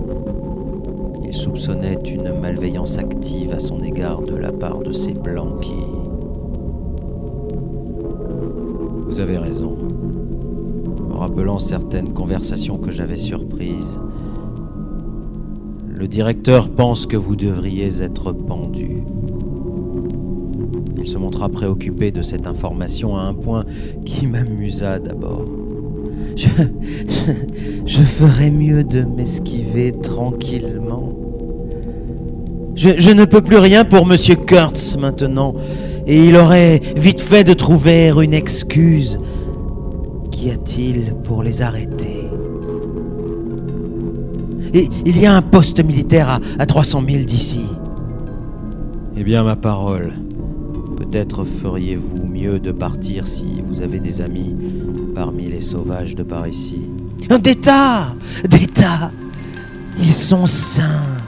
Il 1.25 1.33
soupçonnait 1.33 1.99
une 2.09 2.39
malveillance 2.39 2.97
active 2.97 3.51
à 3.53 3.59
son 3.59 3.83
égard 3.83 4.21
de 4.21 4.35
la 4.35 4.51
part 4.51 4.79
de 4.79 4.93
ces 4.93 5.13
blancs 5.13 5.59
qui... 5.61 5.73
Vous 9.07 9.19
avez 9.19 9.37
raison. 9.37 9.75
Rappelant 11.19 11.59
certaines 11.59 12.13
conversations 12.13 12.77
que 12.77 12.91
j'avais 12.91 13.17
surprises, 13.17 13.99
le 15.93 16.07
directeur 16.07 16.69
pense 16.69 17.05
que 17.07 17.17
vous 17.17 17.35
devriez 17.35 18.01
être 18.01 18.31
pendu. 18.31 19.03
Il 20.97 21.05
se 21.05 21.17
montra 21.17 21.49
préoccupé 21.49 22.11
de 22.11 22.21
cette 22.21 22.47
information 22.47 23.17
à 23.17 23.23
un 23.23 23.33
point 23.33 23.65
qui 24.05 24.27
m'amusa 24.27 24.99
d'abord. 24.99 25.43
Je, 26.37 26.47
je, 26.47 27.33
je 27.85 28.01
ferais 28.01 28.49
mieux 28.49 28.85
de 28.85 29.03
m'esquiver 29.03 29.91
tranquillement. 29.91 31.13
Je, 32.75 32.91
je 32.97 33.11
ne 33.11 33.25
peux 33.25 33.41
plus 33.41 33.57
rien 33.57 33.83
pour 33.83 34.05
Monsieur 34.05 34.35
Kurtz 34.35 34.95
maintenant, 34.95 35.53
et 36.07 36.23
il 36.23 36.37
aurait 36.37 36.79
vite 36.95 37.19
fait 37.19 37.43
de 37.43 37.51
trouver 37.51 38.09
une 38.09 38.33
excuse. 38.33 39.19
Qu'y 40.39 40.51
a-t-il 40.51 41.15
pour 41.25 41.43
les 41.43 41.61
arrêter 41.61 42.23
Et 44.73 44.89
il 45.05 45.19
y 45.19 45.25
a 45.25 45.35
un 45.35 45.41
poste 45.41 45.83
militaire 45.83 46.29
à, 46.29 46.39
à 46.59 46.65
300 46.65 47.03
000 47.05 47.23
d'ici. 47.25 47.65
Eh 49.17 49.23
bien, 49.25 49.43
ma 49.43 49.57
parole, 49.57 50.13
peut-être 50.95 51.43
feriez-vous 51.43 52.25
mieux 52.25 52.57
de 52.57 52.71
partir 52.71 53.27
si 53.27 53.61
vous 53.67 53.81
avez 53.81 53.99
des 53.99 54.21
amis 54.21 54.55
parmi 55.13 55.47
les 55.47 55.59
sauvages 55.59 56.15
de 56.15 56.23
par 56.23 56.47
ici. 56.47 56.83
D'État 57.43 58.15
D'État 58.47 59.11
Ils 59.99 60.13
sont 60.13 60.45
simples. 60.45 61.21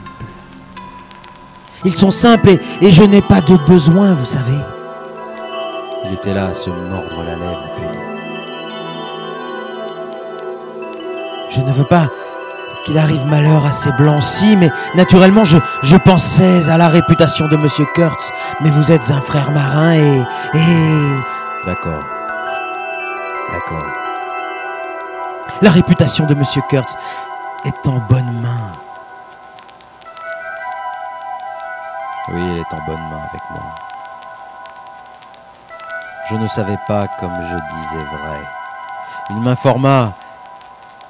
Ils 1.84 1.92
sont 1.92 2.10
simples 2.10 2.48
et, 2.80 2.86
et 2.86 2.90
je 2.90 3.02
n'ai 3.02 3.20
pas 3.20 3.42
de 3.42 3.58
besoin, 3.66 4.14
vous 4.14 4.24
savez. 4.24 4.58
Il 6.06 6.14
était 6.14 6.32
là 6.32 6.46
à 6.46 6.54
se 6.54 6.70
mordre 6.70 7.22
la 7.26 7.36
lèvre, 7.36 7.72
puis 7.76 8.01
Je 11.54 11.60
ne 11.60 11.70
veux 11.70 11.84
pas 11.84 12.06
qu'il 12.84 12.98
arrive 12.98 13.26
malheur 13.26 13.66
à 13.66 13.72
ces 13.72 13.92
blancs-ci, 13.92 14.56
mais 14.56 14.70
naturellement, 14.94 15.44
je, 15.44 15.58
je 15.82 15.96
pensais 15.96 16.68
à 16.70 16.78
la 16.78 16.88
réputation 16.88 17.46
de 17.46 17.56
Monsieur 17.56 17.84
Kurtz. 17.94 18.32
Mais 18.60 18.70
vous 18.70 18.90
êtes 18.90 19.10
un 19.10 19.20
frère 19.20 19.50
marin 19.50 19.92
et... 19.92 20.22
et... 20.54 21.20
D'accord. 21.66 22.02
D'accord. 23.52 23.86
La 25.60 25.70
réputation 25.70 26.26
de 26.26 26.34
Monsieur 26.34 26.62
Kurtz 26.70 26.96
est 27.66 27.86
en 27.88 27.98
bonne 28.08 28.40
main. 28.40 28.72
Oui, 32.28 32.40
elle 32.40 32.58
est 32.58 32.74
en 32.74 32.86
bonne 32.86 33.02
main 33.10 33.20
avec 33.30 33.42
moi. 33.50 33.62
Je 36.30 36.36
ne 36.36 36.46
savais 36.46 36.78
pas 36.88 37.06
comme 37.20 37.34
je 37.42 37.54
disais 37.54 38.04
vrai. 38.10 38.40
Il 39.30 39.40
m'informa, 39.40 40.14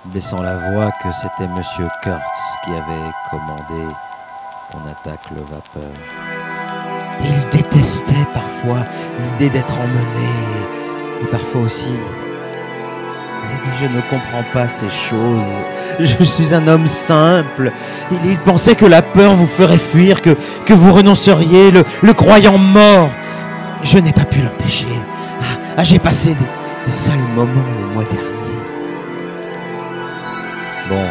baissant 0.06 0.42
la 0.42 0.56
voix, 0.56 0.90
que 1.02 1.08
c'était 1.12 1.48
Monsieur 1.52 1.86
Kurtz 2.02 2.40
qui 2.64 2.70
avait 2.70 3.10
commandé 3.30 3.94
qu'on 4.70 4.88
attaque 4.88 5.30
le 5.30 5.42
vapeur. 5.42 5.92
Il 7.22 7.48
détestait 7.50 8.26
parfois 8.34 8.84
l'idée 9.20 9.50
d'être 9.50 9.78
emmené, 9.78 10.30
et 11.22 11.26
parfois 11.26 11.62
aussi. 11.62 11.90
Je 13.80 13.86
ne 13.86 14.00
comprends 14.02 14.44
pas 14.52 14.68
ces 14.68 14.88
choses. 14.88 16.00
Je 16.00 16.24
suis 16.24 16.54
un 16.54 16.66
homme 16.66 16.88
simple. 16.88 17.70
Il, 18.24 18.38
pensait 18.38 18.74
que 18.74 18.86
la 18.86 19.02
peur 19.02 19.34
vous 19.34 19.46
ferait 19.46 19.78
fuir, 19.78 20.20
que, 20.20 20.36
vous 20.72 20.92
renonceriez, 20.92 21.70
le, 21.70 21.84
le 22.02 22.14
croyant 22.14 22.58
mort. 22.58 23.10
Je 23.84 23.98
n'ai 23.98 24.12
pas 24.12 24.24
pu 24.24 24.40
l'empêcher. 24.40 24.86
Ah, 25.40 25.58
ah, 25.78 25.84
J'ai 25.84 25.98
passé 25.98 26.34
des, 26.34 26.46
des 26.86 26.92
sales 26.92 27.18
moments 27.34 27.64
le 27.80 27.94
mois 27.94 28.04
dernier. 28.04 28.41
Bon. 30.88 31.06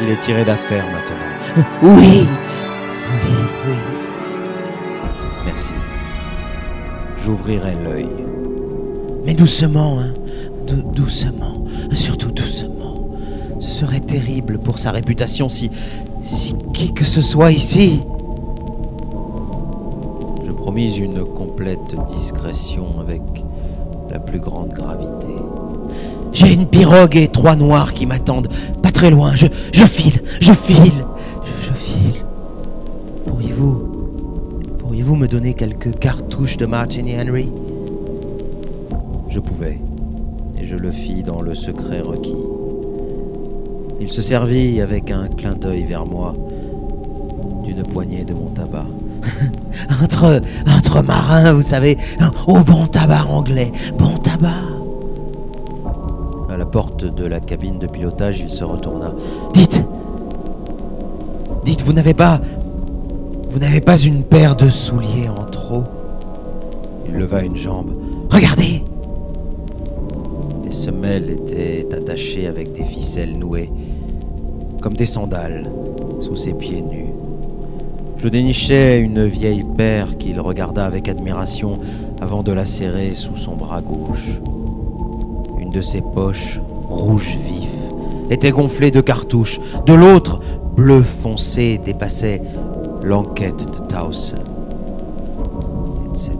Il 0.00 0.10
est 0.10 0.20
tiré 0.22 0.44
d'affaire 0.44 0.84
maintenant. 0.86 1.64
Oui, 1.82 2.26
oui, 3.24 3.34
oui. 3.66 3.74
Merci. 5.46 5.72
J'ouvrirai 7.18 7.74
l'œil. 7.82 8.08
Mais 9.24 9.34
doucement, 9.34 9.98
hein. 9.98 10.12
Dou- 10.66 10.82
doucement. 10.92 11.64
Surtout 11.94 12.30
doucement. 12.30 13.08
Ce 13.58 13.70
serait 13.70 14.00
terrible 14.00 14.58
pour 14.58 14.78
sa 14.78 14.90
réputation 14.92 15.48
si. 15.48 15.70
si 16.22 16.54
qui 16.74 16.92
que 16.92 17.04
ce 17.04 17.20
soit 17.22 17.50
ici. 17.50 18.02
Je 20.46 20.52
promis 20.52 20.94
une 20.96 21.24
complète 21.24 21.96
discrétion 22.12 23.00
avec 23.00 23.22
la 24.10 24.18
plus 24.20 24.38
grande 24.38 24.68
gravité. 24.74 25.34
J'ai 26.32 26.52
une 26.52 26.66
pirogue 26.66 27.16
et 27.16 27.28
trois 27.28 27.56
noirs 27.56 27.94
qui 27.94 28.06
m'attendent. 28.06 28.48
Pas 28.82 28.90
très 28.90 29.10
loin. 29.10 29.34
Je, 29.34 29.46
je 29.72 29.84
file, 29.84 30.20
je 30.40 30.52
file, 30.52 30.92
je, 31.42 31.68
je 31.68 31.72
file. 31.72 32.24
Pourriez-vous. 33.26 33.88
Pourriez-vous 34.78 35.16
me 35.16 35.28
donner 35.28 35.54
quelques 35.54 35.98
cartouches 35.98 36.56
de 36.56 36.66
Martin 36.66 37.06
et 37.06 37.20
Henry? 37.20 37.50
Je 39.28 39.40
pouvais, 39.40 39.78
et 40.58 40.64
je 40.64 40.76
le 40.76 40.90
fis 40.90 41.22
dans 41.22 41.40
le 41.42 41.54
secret 41.54 42.00
requis. 42.00 42.34
Il 44.00 44.10
se 44.10 44.22
servit 44.22 44.80
avec 44.80 45.10
un 45.10 45.28
clin 45.28 45.54
d'œil 45.54 45.84
vers 45.84 46.06
moi 46.06 46.34
d'une 47.64 47.82
poignée 47.82 48.24
de 48.24 48.32
mon 48.32 48.48
tabac. 48.50 48.86
Entre, 50.02 50.40
entre 50.66 51.02
marins, 51.02 51.52
vous 51.52 51.62
savez. 51.62 51.98
Au 52.46 52.60
bon 52.60 52.86
tabac 52.86 53.26
anglais. 53.28 53.70
Bon 53.98 54.16
tabac. 54.18 54.77
Porte 56.70 57.06
de 57.06 57.24
la 57.24 57.40
cabine 57.40 57.78
de 57.78 57.86
pilotage, 57.86 58.40
il 58.40 58.50
se 58.50 58.62
retourna. 58.62 59.14
Dites. 59.54 59.82
Dites, 61.64 61.82
vous 61.82 61.94
n'avez 61.94 62.12
pas. 62.12 62.40
Vous 63.48 63.58
n'avez 63.58 63.80
pas 63.80 63.96
une 63.96 64.22
paire 64.22 64.54
de 64.54 64.68
souliers 64.68 65.28
en 65.28 65.44
trop? 65.44 65.84
Il 67.06 67.14
leva 67.14 67.42
une 67.42 67.56
jambe. 67.56 67.94
Regardez 68.30 68.84
Les 70.64 70.72
semelles 70.72 71.30
étaient 71.30 71.88
attachées 71.94 72.46
avec 72.46 72.74
des 72.74 72.84
ficelles 72.84 73.38
nouées, 73.38 73.72
comme 74.82 74.94
des 74.94 75.06
sandales, 75.06 75.72
sous 76.20 76.36
ses 76.36 76.52
pieds 76.52 76.82
nus. 76.82 77.14
Je 78.18 78.28
dénichai 78.28 78.98
une 78.98 79.26
vieille 79.26 79.64
paire 79.76 80.18
qu'il 80.18 80.38
regarda 80.40 80.84
avec 80.84 81.08
admiration 81.08 81.78
avant 82.20 82.42
de 82.42 82.52
la 82.52 82.66
serrer 82.66 83.14
sous 83.14 83.36
son 83.36 83.56
bras 83.56 83.80
gauche. 83.80 84.38
De 85.72 85.80
ses 85.80 86.00
poches, 86.00 86.60
rouge 86.88 87.36
vif, 87.36 87.68
était 88.30 88.50
gonflée 88.50 88.90
de 88.90 89.00
cartouches. 89.00 89.60
De 89.86 89.92
l'autre, 89.92 90.40
bleu 90.74 91.02
foncé, 91.02 91.78
dépassait 91.78 92.40
l'enquête 93.02 93.66
de 93.66 93.86
Towson, 93.86 94.36
etc. 96.10 96.32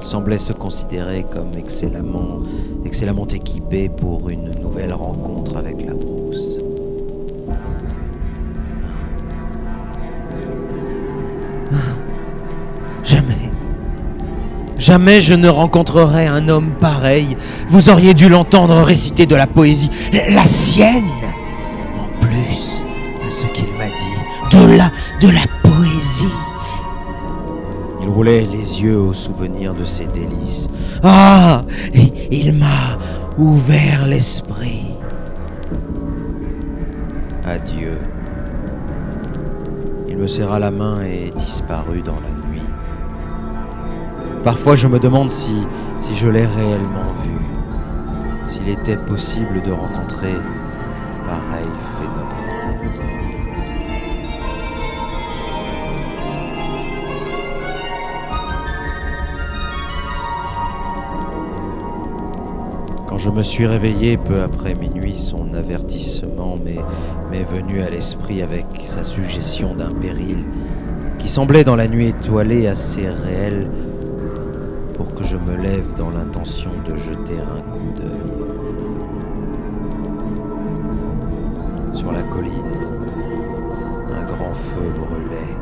Il 0.00 0.06
semblait 0.06 0.38
se 0.38 0.52
considérer 0.52 1.26
comme 1.30 1.54
excellemment, 1.56 2.40
excellemment 2.84 3.26
équipé 3.26 3.88
pour 3.88 4.30
une 4.30 4.52
nouvelle 4.60 4.94
rencontre 4.94 5.56
avec 5.56 5.84
la 5.84 5.94
Jamais. 14.88 15.20
Je 15.20 15.34
ne 15.34 15.50
rencontrerai 15.50 16.26
un 16.28 16.48
homme 16.48 16.70
pareil. 16.80 17.36
Vous 17.68 17.90
auriez 17.90 18.14
dû 18.14 18.30
l'entendre 18.30 18.80
réciter 18.80 19.26
de 19.26 19.36
la 19.36 19.46
poésie, 19.46 19.90
la 20.30 20.46
sienne. 20.46 21.04
En 22.00 22.24
plus 22.24 22.82
de 23.22 23.30
ce 23.30 23.44
qu'il 23.52 23.68
m'a 23.76 23.84
dit, 23.84 24.56
de 24.56 24.78
la, 24.78 24.90
de 25.20 25.28
la 25.30 25.44
poésie. 25.62 26.32
Il 28.00 28.08
roulait 28.08 28.48
les 28.50 28.80
yeux 28.80 28.98
au 28.98 29.12
souvenir 29.12 29.74
de 29.74 29.84
ses 29.84 30.06
délices. 30.06 30.68
Ah, 31.02 31.64
il 32.30 32.54
m'a 32.54 32.96
ouvert 33.36 34.06
l'esprit. 34.06 34.94
Adieu. 37.46 37.98
Il 40.08 40.16
me 40.16 40.26
serra 40.26 40.58
la 40.58 40.70
main 40.70 41.02
et 41.02 41.30
disparut 41.38 42.00
dans 42.00 42.14
la 42.14 42.30
nuit. 42.30 42.37
Parfois 44.48 44.76
je 44.76 44.86
me 44.86 44.98
demande 44.98 45.30
si, 45.30 45.56
je 46.14 46.26
l'ai 46.26 46.46
réellement 46.46 47.12
vu, 47.22 47.38
s'il 48.46 48.66
était 48.70 48.96
possible 48.96 49.60
de 49.60 49.70
rencontrer 49.70 50.32
pareil 51.26 51.68
phénomène. 51.98 52.80
Quand 63.06 63.18
je 63.18 63.28
me 63.28 63.42
suis 63.42 63.66
réveillé 63.66 64.16
peu 64.16 64.40
après 64.40 64.74
minuit, 64.74 65.18
son 65.18 65.52
avertissement 65.52 66.56
m'est 67.30 67.44
venu 67.44 67.82
à 67.82 67.90
l'esprit 67.90 68.40
avec 68.40 68.64
sa 68.86 69.04
suggestion 69.04 69.74
d'un 69.74 69.92
péril 69.92 70.38
qui 71.18 71.28
semblait 71.28 71.64
dans 71.64 71.76
la 71.76 71.86
nuit 71.86 72.06
étoilée 72.06 72.66
assez 72.66 73.06
réel 73.10 73.68
je 75.22 75.36
me 75.36 75.56
lève 75.56 75.94
dans 75.96 76.10
l'intention 76.10 76.70
de 76.86 76.96
jeter 76.96 77.38
un 77.38 77.60
coup 77.72 77.92
d'œil. 77.96 78.08
Sur 81.92 82.12
la 82.12 82.22
colline, 82.22 82.52
un 84.12 84.24
grand 84.24 84.54
feu 84.54 84.92
brûlait. 84.94 85.54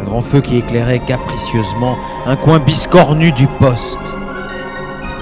Un 0.00 0.04
grand 0.04 0.20
feu 0.20 0.40
qui 0.40 0.56
éclairait 0.56 0.98
capricieusement 1.00 1.96
un 2.26 2.36
coin 2.36 2.58
biscornu 2.58 3.30
du 3.32 3.46
poste. 3.46 4.14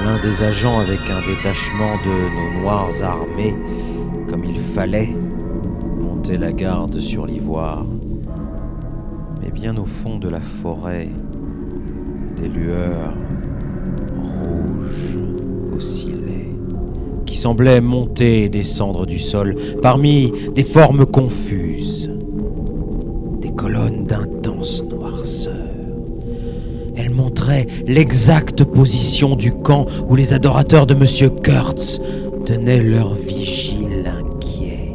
L'un 0.04 0.16
des 0.22 0.42
agents 0.42 0.78
avec 0.80 1.00
un 1.00 1.20
détachement 1.28 1.96
de 2.04 2.54
nos 2.56 2.60
noirs 2.62 3.02
armés, 3.02 3.54
comme 4.28 4.44
il 4.44 4.58
fallait, 4.58 5.14
montait 6.00 6.38
la 6.38 6.52
garde 6.52 6.98
sur 7.00 7.26
l'ivoire. 7.26 7.84
Mais 9.42 9.50
bien 9.50 9.76
au 9.76 9.84
fond 9.84 10.18
de 10.18 10.28
la 10.28 10.40
forêt, 10.40 11.10
des 12.40 12.48
lueurs 12.48 13.14
rouges 14.40 15.18
oscillaient, 15.76 16.54
qui 17.26 17.36
semblaient 17.36 17.80
monter 17.80 18.44
et 18.44 18.48
descendre 18.48 19.06
du 19.06 19.18
sol 19.18 19.56
parmi 19.82 20.32
des 20.54 20.64
formes 20.64 21.06
confuses, 21.06 22.10
des 23.40 23.52
colonnes 23.52 24.04
d'intense 24.04 24.84
noirceur. 24.84 25.54
Elles 26.96 27.10
montraient 27.10 27.66
l'exacte 27.86 28.64
position 28.64 29.36
du 29.36 29.52
camp 29.52 29.86
où 30.08 30.16
les 30.16 30.32
adorateurs 30.32 30.86
de 30.86 30.94
M. 30.94 31.30
Kurtz 31.42 32.00
tenaient 32.44 32.82
leur 32.82 33.14
vigile 33.14 34.06
inquiet. 34.06 34.90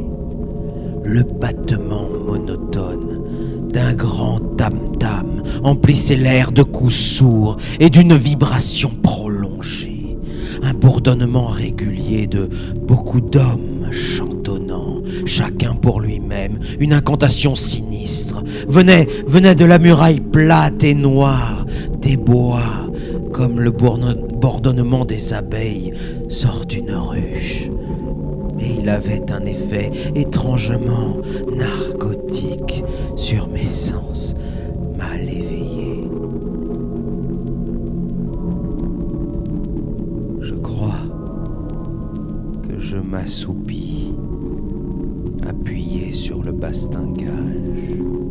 Le 1.04 1.22
emplissait 5.66 6.16
l'air 6.16 6.52
de 6.52 6.62
coups 6.62 6.94
sourds 6.94 7.56
et 7.80 7.90
d'une 7.90 8.14
vibration 8.14 8.90
prolongée. 9.02 10.16
Un 10.62 10.72
bourdonnement 10.72 11.48
régulier 11.48 12.26
de 12.26 12.48
beaucoup 12.86 13.20
d'hommes 13.20 13.88
chantonnant, 13.90 15.02
chacun 15.26 15.74
pour 15.74 16.00
lui-même, 16.00 16.58
une 16.80 16.92
incantation 16.92 17.54
sinistre, 17.54 18.42
venait, 18.68 19.06
venait 19.26 19.54
de 19.54 19.64
la 19.64 19.78
muraille 19.78 20.20
plate 20.20 20.84
et 20.84 20.94
noire 20.94 21.66
des 22.00 22.16
bois, 22.16 22.90
comme 23.32 23.60
le 23.60 23.70
bourdonnement 23.70 25.04
des 25.04 25.32
abeilles 25.32 25.92
sort 26.28 26.64
d'une 26.64 26.92
ruche. 26.92 27.68
Et 28.60 28.80
il 28.80 28.88
avait 28.88 29.30
un 29.30 29.44
effet 29.44 29.90
étrangement 30.14 31.18
narcotique 31.54 32.82
sur 33.16 33.48
mes 33.48 33.72
sens 33.72 34.25
mal 35.36 35.44
éveillés. 35.44 36.08
Je 40.40 40.54
crois 40.54 40.94
que 42.62 42.78
je 42.78 42.96
m'assoupis, 42.96 44.14
appuyé 45.46 46.12
sur 46.12 46.42
le 46.42 46.52
bastingage. 46.52 48.25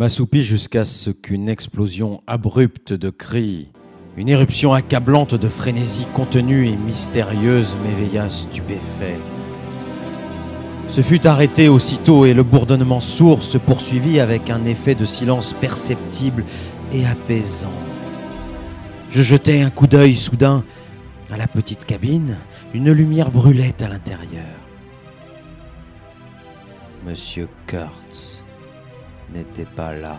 M'assoupis 0.00 0.42
jusqu'à 0.42 0.86
ce 0.86 1.10
qu'une 1.10 1.50
explosion 1.50 2.22
abrupte 2.26 2.94
de 2.94 3.10
cris, 3.10 3.68
une 4.16 4.30
éruption 4.30 4.72
accablante 4.72 5.34
de 5.34 5.46
frénésie 5.46 6.06
contenue 6.14 6.68
et 6.68 6.76
mystérieuse 6.76 7.76
m'éveilla 7.84 8.30
stupéfait. 8.30 9.18
Ce 10.88 11.02
fut 11.02 11.26
arrêté 11.26 11.68
aussitôt 11.68 12.24
et 12.24 12.32
le 12.32 12.42
bourdonnement 12.42 13.00
sourd 13.00 13.42
se 13.42 13.58
poursuivit 13.58 14.20
avec 14.20 14.48
un 14.48 14.64
effet 14.64 14.94
de 14.94 15.04
silence 15.04 15.52
perceptible 15.52 16.44
et 16.94 17.04
apaisant. 17.06 17.68
Je 19.10 19.20
jetai 19.20 19.60
un 19.60 19.68
coup 19.68 19.86
d'œil 19.86 20.14
soudain 20.14 20.64
à 21.30 21.36
la 21.36 21.46
petite 21.46 21.84
cabine. 21.84 22.38
Une 22.72 22.90
lumière 22.90 23.30
brûlait 23.30 23.82
à 23.82 23.88
l'intérieur. 23.88 24.46
Monsieur 27.06 27.48
Kurtz 27.66 28.39
n'était 29.34 29.64
pas 29.64 29.92
là. 29.92 30.18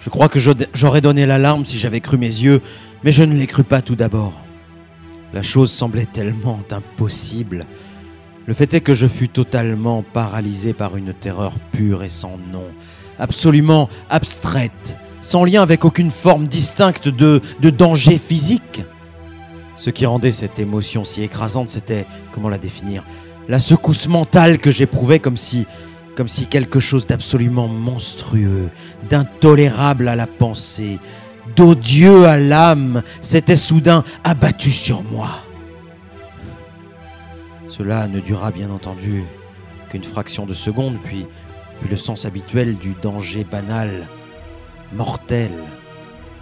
Je 0.00 0.10
crois 0.10 0.28
que 0.28 0.38
j'aurais 0.74 1.00
donné 1.00 1.24
l'alarme 1.24 1.64
si 1.64 1.78
j'avais 1.78 2.00
cru 2.00 2.18
mes 2.18 2.26
yeux, 2.26 2.60
mais 3.02 3.12
je 3.12 3.22
ne 3.22 3.34
l'ai 3.34 3.46
cru 3.46 3.64
pas 3.64 3.80
tout 3.80 3.96
d'abord. 3.96 4.34
La 5.32 5.42
chose 5.42 5.72
semblait 5.72 6.06
tellement 6.06 6.60
impossible. 6.70 7.64
Le 8.46 8.52
fait 8.52 8.74
est 8.74 8.82
que 8.82 8.92
je 8.92 9.06
fus 9.06 9.30
totalement 9.30 10.02
paralysé 10.02 10.74
par 10.74 10.96
une 10.96 11.14
terreur 11.14 11.54
pure 11.72 12.04
et 12.04 12.10
sans 12.10 12.38
nom, 12.52 12.66
absolument 13.18 13.88
abstraite, 14.10 14.98
sans 15.22 15.44
lien 15.44 15.62
avec 15.62 15.86
aucune 15.86 16.10
forme 16.10 16.46
distincte 16.48 17.08
de, 17.08 17.40
de 17.60 17.70
danger 17.70 18.18
physique. 18.18 18.82
Ce 19.76 19.88
qui 19.88 20.04
rendait 20.04 20.32
cette 20.32 20.58
émotion 20.58 21.04
si 21.04 21.22
écrasante, 21.22 21.70
c'était, 21.70 22.04
comment 22.32 22.50
la 22.50 22.58
définir, 22.58 23.04
la 23.48 23.58
secousse 23.58 24.06
mentale 24.06 24.58
que 24.58 24.70
j'éprouvais 24.70 25.18
comme 25.18 25.38
si, 25.38 25.66
comme 26.14 26.28
si 26.28 26.46
quelque 26.46 26.80
chose 26.80 27.06
d'absolument 27.06 27.68
monstrueux, 27.68 28.70
d'intolérable 29.08 30.08
à 30.08 30.16
la 30.16 30.26
pensée, 30.26 30.98
d'odieux 31.56 32.26
à 32.26 32.36
l'âme 32.36 33.02
s'était 33.20 33.56
soudain 33.56 34.04
abattu 34.22 34.70
sur 34.70 35.02
moi. 35.02 35.42
Cela 37.68 38.06
ne 38.08 38.20
dura 38.20 38.50
bien 38.50 38.70
entendu 38.70 39.24
qu'une 39.90 40.04
fraction 40.04 40.46
de 40.46 40.54
seconde, 40.54 40.96
puis, 41.04 41.26
le 41.90 41.96
sens 41.96 42.24
habituel 42.24 42.76
du 42.76 42.94
danger 43.02 43.44
banal, 43.44 43.90
mortel, 44.94 45.50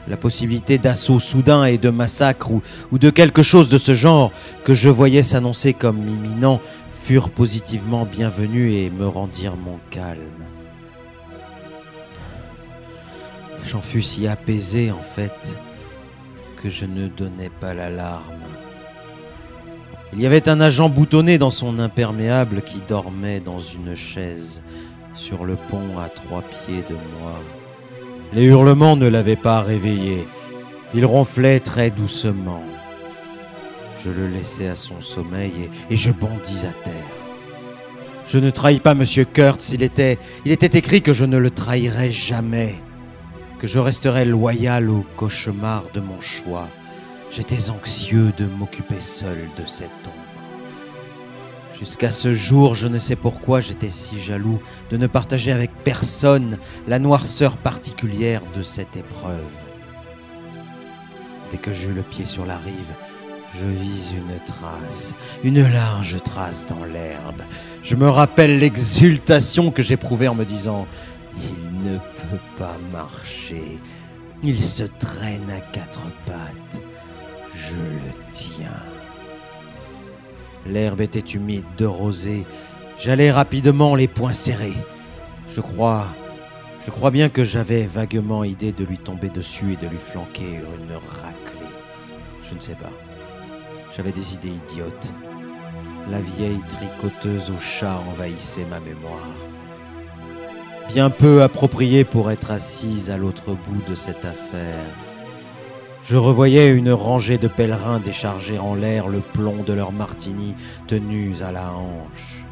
la 0.08 0.16
possibilité 0.16 0.78
d'assaut 0.78 1.18
soudain 1.18 1.64
et 1.64 1.78
de 1.78 1.90
massacre 1.90 2.50
ou, 2.50 2.62
ou 2.92 2.98
de 2.98 3.10
quelque 3.10 3.42
chose 3.42 3.68
de 3.68 3.78
ce 3.78 3.94
genre 3.94 4.30
que 4.64 4.74
je 4.74 4.88
voyais 4.88 5.22
s'annoncer 5.22 5.72
comme 5.72 6.08
imminent 6.08 6.60
furent 7.02 7.30
positivement 7.30 8.06
bienvenus 8.06 8.74
et 8.74 8.88
me 8.88 9.08
rendirent 9.08 9.56
mon 9.56 9.80
calme. 9.90 10.46
J'en 13.66 13.82
fus 13.82 14.02
si 14.02 14.28
apaisé 14.28 14.92
en 14.92 15.02
fait 15.02 15.58
que 16.62 16.68
je 16.68 16.86
ne 16.86 17.08
donnais 17.08 17.50
pas 17.60 17.74
l'alarme. 17.74 18.44
Il 20.12 20.20
y 20.20 20.26
avait 20.26 20.48
un 20.48 20.60
agent 20.60 20.88
boutonné 20.88 21.38
dans 21.38 21.50
son 21.50 21.80
imperméable 21.80 22.62
qui 22.62 22.78
dormait 22.86 23.40
dans 23.40 23.58
une 23.58 23.96
chaise 23.96 24.62
sur 25.16 25.44
le 25.44 25.56
pont 25.56 25.98
à 25.98 26.08
trois 26.08 26.42
pieds 26.42 26.84
de 26.88 26.94
moi. 26.94 27.34
Les 28.32 28.44
hurlements 28.44 28.94
ne 28.94 29.08
l'avaient 29.08 29.34
pas 29.34 29.60
réveillé. 29.60 30.24
Il 30.94 31.04
ronflait 31.04 31.58
très 31.58 31.90
doucement. 31.90 32.62
Je 34.04 34.10
le 34.10 34.26
laissai 34.26 34.68
à 34.68 34.76
son 34.76 35.00
sommeil 35.00 35.52
et, 35.88 35.94
et 35.94 35.96
je 35.96 36.10
bondis 36.10 36.66
à 36.66 36.72
terre. 36.84 37.22
Je 38.26 38.38
ne 38.38 38.50
trahis 38.50 38.80
pas 38.80 38.94
Monsieur 38.94 39.24
Kurtz, 39.24 39.70
il 39.72 39.82
était, 39.82 40.18
il 40.44 40.52
était 40.52 40.78
écrit 40.78 41.02
que 41.02 41.12
je 41.12 41.24
ne 41.24 41.36
le 41.36 41.50
trahirais 41.50 42.10
jamais, 42.10 42.76
que 43.58 43.66
je 43.66 43.78
resterais 43.78 44.24
loyal 44.24 44.88
au 44.90 45.04
cauchemar 45.16 45.84
de 45.94 46.00
mon 46.00 46.20
choix. 46.20 46.68
J'étais 47.30 47.70
anxieux 47.70 48.32
de 48.38 48.46
m'occuper 48.46 49.00
seul 49.00 49.38
de 49.56 49.66
cette 49.66 49.90
ombre. 50.04 50.16
Jusqu'à 51.78 52.10
ce 52.10 52.32
jour, 52.32 52.74
je 52.74 52.88
ne 52.88 52.98
sais 52.98 53.16
pourquoi 53.16 53.60
j'étais 53.60 53.90
si 53.90 54.20
jaloux 54.20 54.60
de 54.90 54.96
ne 54.96 55.06
partager 55.06 55.52
avec 55.52 55.70
personne 55.84 56.58
la 56.88 56.98
noirceur 56.98 57.56
particulière 57.56 58.42
de 58.56 58.62
cette 58.62 58.96
épreuve. 58.96 59.40
Dès 61.50 61.58
que 61.58 61.72
j'eus 61.72 61.92
le 61.92 62.02
pied 62.02 62.26
sur 62.26 62.46
la 62.46 62.56
rive, 62.56 62.94
je 63.58 63.64
vis 63.64 64.12
une 64.12 64.38
trace, 64.46 65.14
une 65.44 65.66
large 65.68 66.22
trace 66.22 66.64
dans 66.66 66.84
l'herbe. 66.84 67.42
Je 67.82 67.96
me 67.96 68.08
rappelle 68.08 68.58
l'exultation 68.58 69.70
que 69.70 69.82
j'éprouvais 69.82 70.28
en 70.28 70.34
me 70.34 70.44
disant 70.44 70.86
Il 71.36 71.90
ne 71.90 71.98
peut 71.98 72.42
pas 72.58 72.76
marcher. 72.90 73.78
Il 74.42 74.58
se 74.58 74.84
traîne 74.84 75.50
à 75.50 75.60
quatre 75.60 76.00
pattes. 76.26 76.82
Je 77.54 77.74
le 77.74 78.12
tiens. 78.30 78.82
L'herbe 80.66 81.00
était 81.00 81.20
humide 81.20 81.64
de 81.76 81.86
rosée. 81.86 82.44
J'allais 82.98 83.30
rapidement 83.32 83.94
les 83.94 84.08
poings 84.08 84.32
serrés. 84.32 84.76
Je 85.54 85.60
crois. 85.60 86.06
Je 86.86 86.90
crois 86.90 87.10
bien 87.10 87.28
que 87.28 87.44
j'avais 87.44 87.86
vaguement 87.86 88.42
idée 88.42 88.72
de 88.72 88.84
lui 88.84 88.98
tomber 88.98 89.28
dessus 89.28 89.74
et 89.74 89.76
de 89.76 89.88
lui 89.88 89.98
flanquer 89.98 90.54
une 90.54 90.94
raclée. 90.94 91.76
Je 92.48 92.54
ne 92.54 92.60
sais 92.60 92.74
pas. 92.74 92.90
J'avais 93.96 94.12
des 94.12 94.34
idées 94.34 94.48
idiotes. 94.48 95.12
La 96.10 96.20
vieille 96.20 96.60
tricoteuse 96.68 97.50
au 97.50 97.60
chat 97.60 98.00
envahissait 98.10 98.64
ma 98.64 98.80
mémoire. 98.80 99.28
Bien 100.88 101.10
peu 101.10 101.42
appropriée 101.42 102.04
pour 102.04 102.30
être 102.30 102.50
assise 102.50 103.10
à 103.10 103.16
l'autre 103.16 103.52
bout 103.52 103.82
de 103.88 103.94
cette 103.94 104.24
affaire. 104.24 104.84
Je 106.04 106.16
revoyais 106.16 106.70
une 106.70 106.90
rangée 106.90 107.38
de 107.38 107.48
pèlerins 107.48 108.00
décharger 108.00 108.58
en 108.58 108.74
l'air 108.74 109.08
le 109.08 109.20
plomb 109.20 109.62
de 109.62 109.72
leurs 109.72 109.92
martinis 109.92 110.54
tenus 110.86 111.42
à 111.42 111.52
la 111.52 111.70
hanche. 111.70 112.44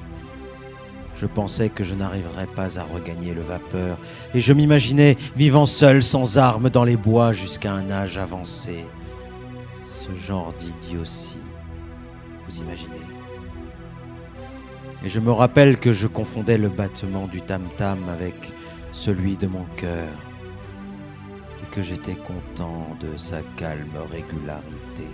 Je 1.17 1.27
pensais 1.27 1.69
que 1.69 1.85
je 1.85 1.95
n'arriverais 1.95 2.47
pas 2.47 2.79
à 2.79 2.85
regagner 2.85 3.35
le 3.35 3.43
vapeur, 3.43 3.99
et 4.35 4.41
je 4.41 4.53
m'imaginais 4.53 5.17
vivant 5.37 5.67
seul 5.67 6.03
sans 6.03 6.39
armes 6.39 6.71
dans 6.71 6.85
les 6.85 6.97
bois 6.97 7.33
jusqu'à 7.33 7.73
un 7.73 7.91
âge 7.91 8.17
avancé. 8.17 8.87
Ce 10.01 10.15
genre 10.27 10.55
d'idiotie, 10.59 11.30
imaginez 12.59 13.07
Et 15.05 15.09
je 15.09 15.21
me 15.21 15.33
rappelle 15.33 15.79
que 15.79 15.93
je 15.93 16.07
confondais 16.07 16.59
le 16.59 16.69
battement 16.69 17.27
du 17.27 17.41
tam-tam 17.41 18.09
avec 18.09 18.35
celui 18.93 19.37
de 19.37 19.47
mon 19.47 19.65
cœur 19.77 20.09
que 21.71 21.83
j'étais 21.83 22.17
content 22.17 22.97
de 23.01 23.17
sa 23.17 23.43
calme 23.57 23.97
régularité. 24.11 25.07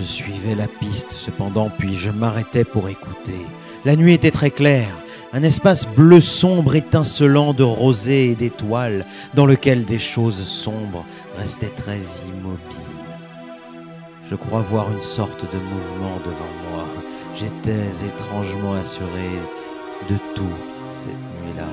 Je 0.00 0.06
suivais 0.06 0.54
la 0.54 0.66
piste 0.66 1.12
cependant, 1.12 1.68
puis 1.68 1.94
je 1.94 2.08
m'arrêtais 2.08 2.64
pour 2.64 2.88
écouter. 2.88 3.44
La 3.84 3.96
nuit 3.96 4.14
était 4.14 4.30
très 4.30 4.50
claire, 4.50 4.94
un 5.34 5.42
espace 5.42 5.86
bleu 5.86 6.22
sombre 6.22 6.74
étincelant 6.74 7.52
de 7.52 7.64
rosée 7.64 8.30
et 8.30 8.34
d'étoiles, 8.34 9.04
dans 9.34 9.44
lequel 9.44 9.84
des 9.84 9.98
choses 9.98 10.42
sombres 10.42 11.04
restaient 11.36 11.74
très 11.76 11.98
immobiles. 12.26 13.10
Je 14.24 14.36
crois 14.36 14.62
voir 14.62 14.90
une 14.90 15.02
sorte 15.02 15.42
de 15.42 15.58
mouvement 15.58 16.16
devant 16.24 16.54
moi. 16.70 16.84
J'étais 17.36 18.06
étrangement 18.06 18.72
assuré 18.80 19.28
de 20.08 20.16
tout 20.34 20.56
cette 20.94 21.10
nuit-là. 21.10 21.68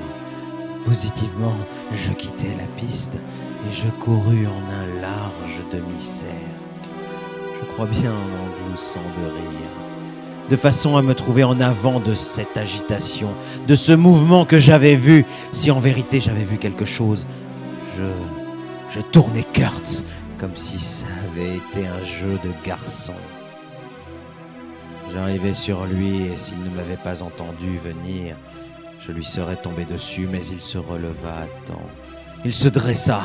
Positivement, 0.84 1.56
je 1.94 2.12
quittai 2.12 2.54
la 2.58 2.66
piste 2.76 3.14
et 3.14 3.72
je 3.72 3.88
courus 4.04 4.46
en 4.46 4.72
un 4.74 5.00
large 5.00 5.62
demi-cercle. 5.72 6.47
Bien 7.86 8.10
en 8.10 8.74
de 8.74 9.26
rire 9.26 9.78
de 10.50 10.56
façon 10.56 10.96
à 10.96 11.02
me 11.02 11.14
trouver 11.14 11.44
en 11.44 11.60
avant 11.60 12.00
de 12.00 12.14
cette 12.14 12.56
agitation, 12.56 13.28
de 13.68 13.74
ce 13.74 13.92
mouvement 13.92 14.44
que 14.44 14.58
j'avais 14.58 14.96
vu, 14.96 15.24
si 15.52 15.70
en 15.70 15.78
vérité 15.78 16.20
j'avais 16.20 16.42
vu 16.42 16.56
quelque 16.56 16.86
chose. 16.86 17.26
Je, 17.96 18.98
je 18.98 19.00
tournais 19.00 19.44
Kurtz 19.52 20.04
comme 20.38 20.56
si 20.56 20.78
ça 20.78 21.06
avait 21.30 21.56
été 21.56 21.86
un 21.86 22.04
jeu 22.04 22.38
de 22.42 22.50
garçon. 22.66 23.14
J'arrivais 25.12 25.54
sur 25.54 25.84
lui 25.86 26.22
et 26.22 26.36
s'il 26.36 26.62
ne 26.62 26.70
m'avait 26.70 26.96
pas 26.96 27.22
entendu 27.22 27.78
venir, 27.78 28.36
je 29.06 29.12
lui 29.12 29.24
serais 29.24 29.56
tombé 29.56 29.84
dessus, 29.84 30.28
mais 30.30 30.44
il 30.46 30.60
se 30.60 30.78
releva 30.78 31.42
à 31.42 31.66
temps. 31.66 31.86
Il 32.44 32.54
se 32.54 32.68
dressa, 32.68 33.20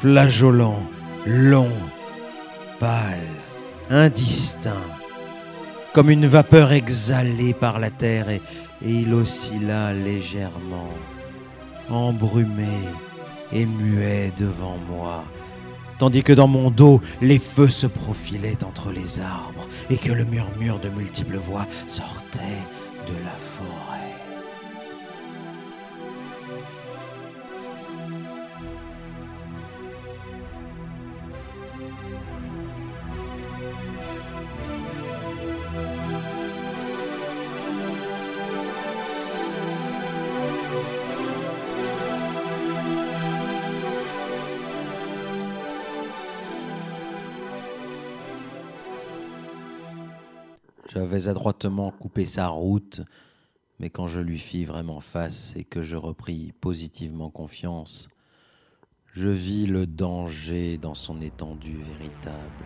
flageolant, 0.00 0.82
long, 1.26 1.70
pâle, 2.78 3.18
indistinct 3.90 4.98
comme 5.98 6.10
une 6.10 6.26
vapeur 6.26 6.70
exhalée 6.70 7.54
par 7.54 7.80
la 7.80 7.90
terre, 7.90 8.28
et, 8.28 8.40
il 8.82 9.12
oscilla 9.12 9.92
légèrement, 9.92 10.92
embrumé 11.90 12.78
et 13.52 13.66
muet 13.66 14.32
devant 14.38 14.76
moi, 14.88 15.24
tandis 15.98 16.22
que 16.22 16.32
dans 16.32 16.46
mon 16.46 16.70
dos, 16.70 17.00
les 17.20 17.40
feux 17.40 17.66
se 17.66 17.88
profilaient 17.88 18.62
entre 18.62 18.92
les 18.92 19.18
arbres, 19.18 19.66
et 19.90 19.96
que 19.96 20.12
le 20.12 20.24
murmure 20.24 20.78
de 20.78 20.88
multiples 20.88 21.38
voix 21.38 21.66
sortait 21.88 22.62
de 23.08 23.24
la 23.24 23.34
forêt. 23.56 23.77
J'avais 50.90 51.28
adroitement 51.28 51.90
coupé 51.90 52.24
sa 52.24 52.48
route, 52.48 53.02
mais 53.78 53.90
quand 53.90 54.08
je 54.08 54.20
lui 54.20 54.38
fis 54.38 54.64
vraiment 54.64 55.00
face 55.00 55.52
et 55.54 55.64
que 55.64 55.82
je 55.82 55.96
repris 55.96 56.52
positivement 56.62 57.28
confiance, 57.28 58.08
je 59.12 59.28
vis 59.28 59.66
le 59.66 59.86
danger 59.86 60.78
dans 60.78 60.94
son 60.94 61.20
étendue 61.20 61.82
véritable. 61.98 62.64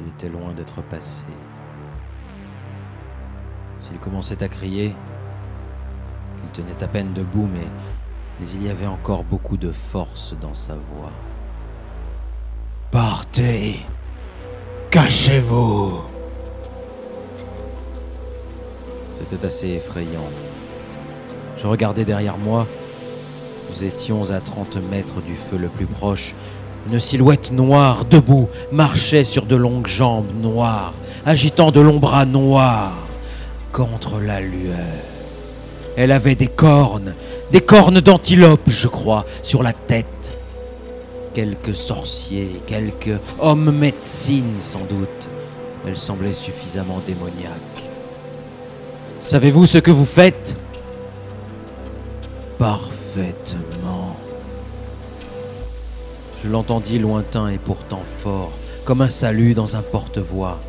Il 0.00 0.08
était 0.08 0.28
loin 0.28 0.52
d'être 0.52 0.82
passé. 0.82 1.24
S'il 3.82 4.00
commençait 4.00 4.42
à 4.42 4.48
crier, 4.48 4.96
il 6.42 6.50
tenait 6.50 6.82
à 6.82 6.88
peine 6.88 7.14
debout, 7.14 7.46
mais, 7.46 7.68
mais 8.40 8.48
il 8.48 8.64
y 8.64 8.68
avait 8.68 8.86
encore 8.86 9.22
beaucoup 9.22 9.58
de 9.58 9.70
force 9.70 10.36
dans 10.40 10.54
sa 10.54 10.74
voix. 10.74 11.12
Partez 12.90 13.76
Cachez-vous 14.94 16.02
C'était 19.18 19.44
assez 19.44 19.70
effrayant. 19.70 20.28
Je 21.56 21.66
regardais 21.66 22.04
derrière 22.04 22.38
moi 22.38 22.68
Nous 23.68 23.82
étions 23.82 24.30
à 24.30 24.38
30 24.38 24.76
mètres 24.92 25.20
du 25.20 25.34
feu 25.34 25.56
le 25.58 25.66
plus 25.66 25.86
proche. 25.86 26.36
Une 26.88 27.00
silhouette 27.00 27.50
noire, 27.50 28.04
debout, 28.04 28.48
marchait 28.70 29.24
sur 29.24 29.46
de 29.46 29.56
longues 29.56 29.88
jambes 29.88 30.30
noires, 30.40 30.92
agitant 31.26 31.72
de 31.72 31.80
longs 31.80 31.98
bras 31.98 32.24
noirs 32.24 32.96
contre 33.72 34.20
la 34.20 34.38
lueur. 34.38 34.78
Elle 35.96 36.12
avait 36.12 36.36
des 36.36 36.46
cornes, 36.46 37.14
des 37.50 37.60
cornes 37.60 38.00
d'antilope, 38.00 38.68
je 38.68 38.86
crois, 38.86 39.24
sur 39.42 39.64
la 39.64 39.72
tête. 39.72 40.38
Quelques 41.34 41.74
sorciers, 41.74 42.60
quelques 42.64 43.18
hommes 43.40 43.76
médecine 43.76 44.60
sans 44.60 44.84
doute. 44.84 45.28
Elle 45.84 45.96
semblait 45.96 46.32
suffisamment 46.32 47.00
démoniaque. 47.04 47.82
Savez-vous 49.18 49.66
ce 49.66 49.78
que 49.78 49.90
vous 49.90 50.04
faites? 50.04 50.56
Parfaitement. 52.56 54.14
Je 56.40 56.48
l'entendis 56.48 57.00
lointain 57.00 57.48
et 57.48 57.58
pourtant 57.58 58.02
fort, 58.06 58.52
comme 58.84 59.00
un 59.00 59.08
salut 59.08 59.54
dans 59.54 59.74
un 59.74 59.82
porte-voix. 59.82 60.60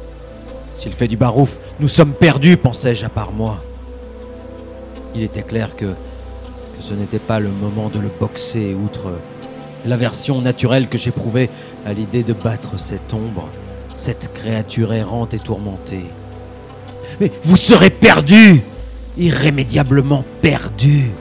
S'il 0.80 0.94
fait 0.94 1.08
du 1.08 1.16
barouf, 1.16 1.60
nous 1.80 1.88
sommes 1.88 2.14
perdus, 2.14 2.58
pensai-je 2.58 3.06
à 3.06 3.10
part 3.10 3.32
moi. 3.32 3.62
Il 5.14 5.22
était 5.22 5.44
clair 5.44 5.76
que, 5.76 5.86
que 5.86 6.82
ce 6.82 6.96
n'était 6.96 7.20
pas 7.20 7.40
le 7.40 7.50
moment 7.50 7.90
de 7.90 8.00
le 8.00 8.10
boxer, 8.20 8.74
outre 8.74 9.12
l'aversion 9.86 10.42
naturelle 10.42 10.88
que 10.88 10.98
j'éprouvais 10.98 11.50
à 11.86 11.94
l'idée 11.94 12.24
de 12.24 12.34
battre 12.34 12.80
cette 12.80 13.14
ombre, 13.14 13.50
cette 13.96 14.34
créature 14.34 14.94
errante 14.94 15.34
et 15.34 15.40
tourmentée. 15.40 16.06
Mais 17.20 17.32
vous 17.44 17.58
serez 17.58 17.90
perdu 17.90 18.62
Irrémédiablement 19.18 20.26
perdu 20.42 21.12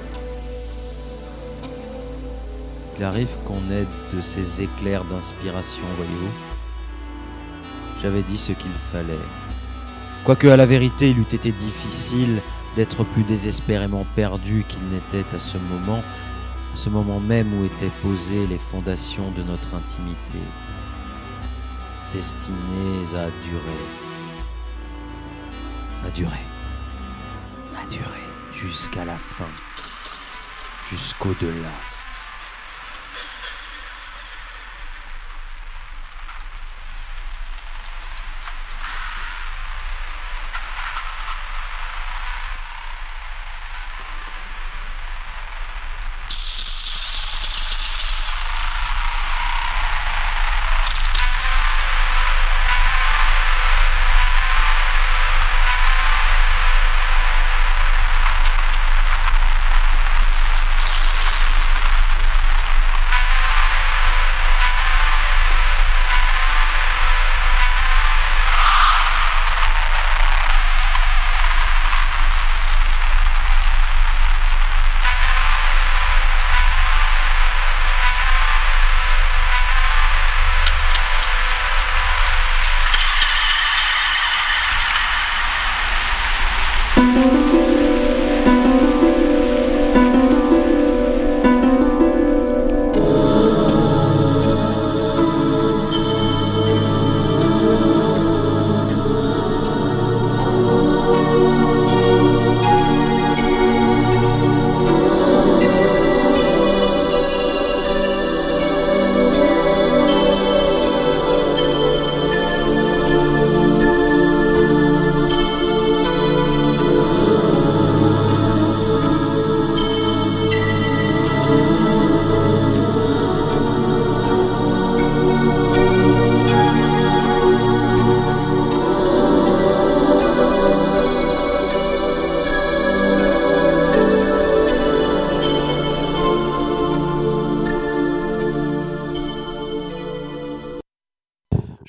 Il 2.98 3.04
arrive 3.04 3.28
qu'on 3.46 3.72
ait 3.72 3.86
de 4.16 4.20
ces 4.20 4.62
éclairs 4.62 5.04
d'inspiration, 5.04 5.82
voyez-vous. 5.96 6.32
J'avais 8.02 8.22
dit 8.22 8.38
ce 8.38 8.52
qu'il 8.52 8.72
fallait. 8.92 9.14
Quoique 10.24 10.48
à 10.48 10.56
la 10.56 10.66
vérité 10.66 11.10
il 11.10 11.18
eût 11.18 11.22
été 11.22 11.52
difficile 11.52 12.40
d'être 12.76 13.04
plus 13.04 13.22
désespérément 13.22 14.06
perdu 14.16 14.64
qu'il 14.68 14.80
n'était 14.88 15.34
à 15.34 15.38
ce 15.38 15.58
moment, 15.58 16.02
ce 16.74 16.88
moment 16.88 17.20
même 17.20 17.54
où 17.54 17.64
étaient 17.64 17.92
posées 18.02 18.46
les 18.46 18.58
fondations 18.58 19.30
de 19.32 19.42
notre 19.42 19.74
intimité, 19.74 20.38
destinées 22.12 23.14
à 23.14 23.30
durer, 23.42 23.84
à 26.04 26.10
durer, 26.10 26.46
à 27.80 27.86
durer 27.86 28.24
jusqu'à 28.52 29.04
la 29.04 29.18
fin, 29.18 29.48
jusqu'au-delà. 30.90 31.93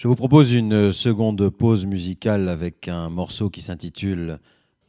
Je 0.05 0.07
vous 0.07 0.15
propose 0.15 0.53
une 0.53 0.91
seconde 0.91 1.49
pause 1.49 1.87
musicale 1.87 2.47
avec 2.47 2.87
un 2.89 3.09
morceau 3.09 3.49
qui 3.49 3.61
s'intitule 3.61 4.37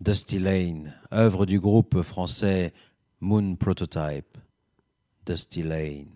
Dusty 0.02 0.38
Lane, 0.38 0.92
œuvre 1.10 1.46
du 1.46 1.58
groupe 1.58 2.02
français 2.02 2.74
Moon 3.22 3.56
Prototype. 3.56 4.36
Dusty 5.24 5.62
Lane. 5.62 6.15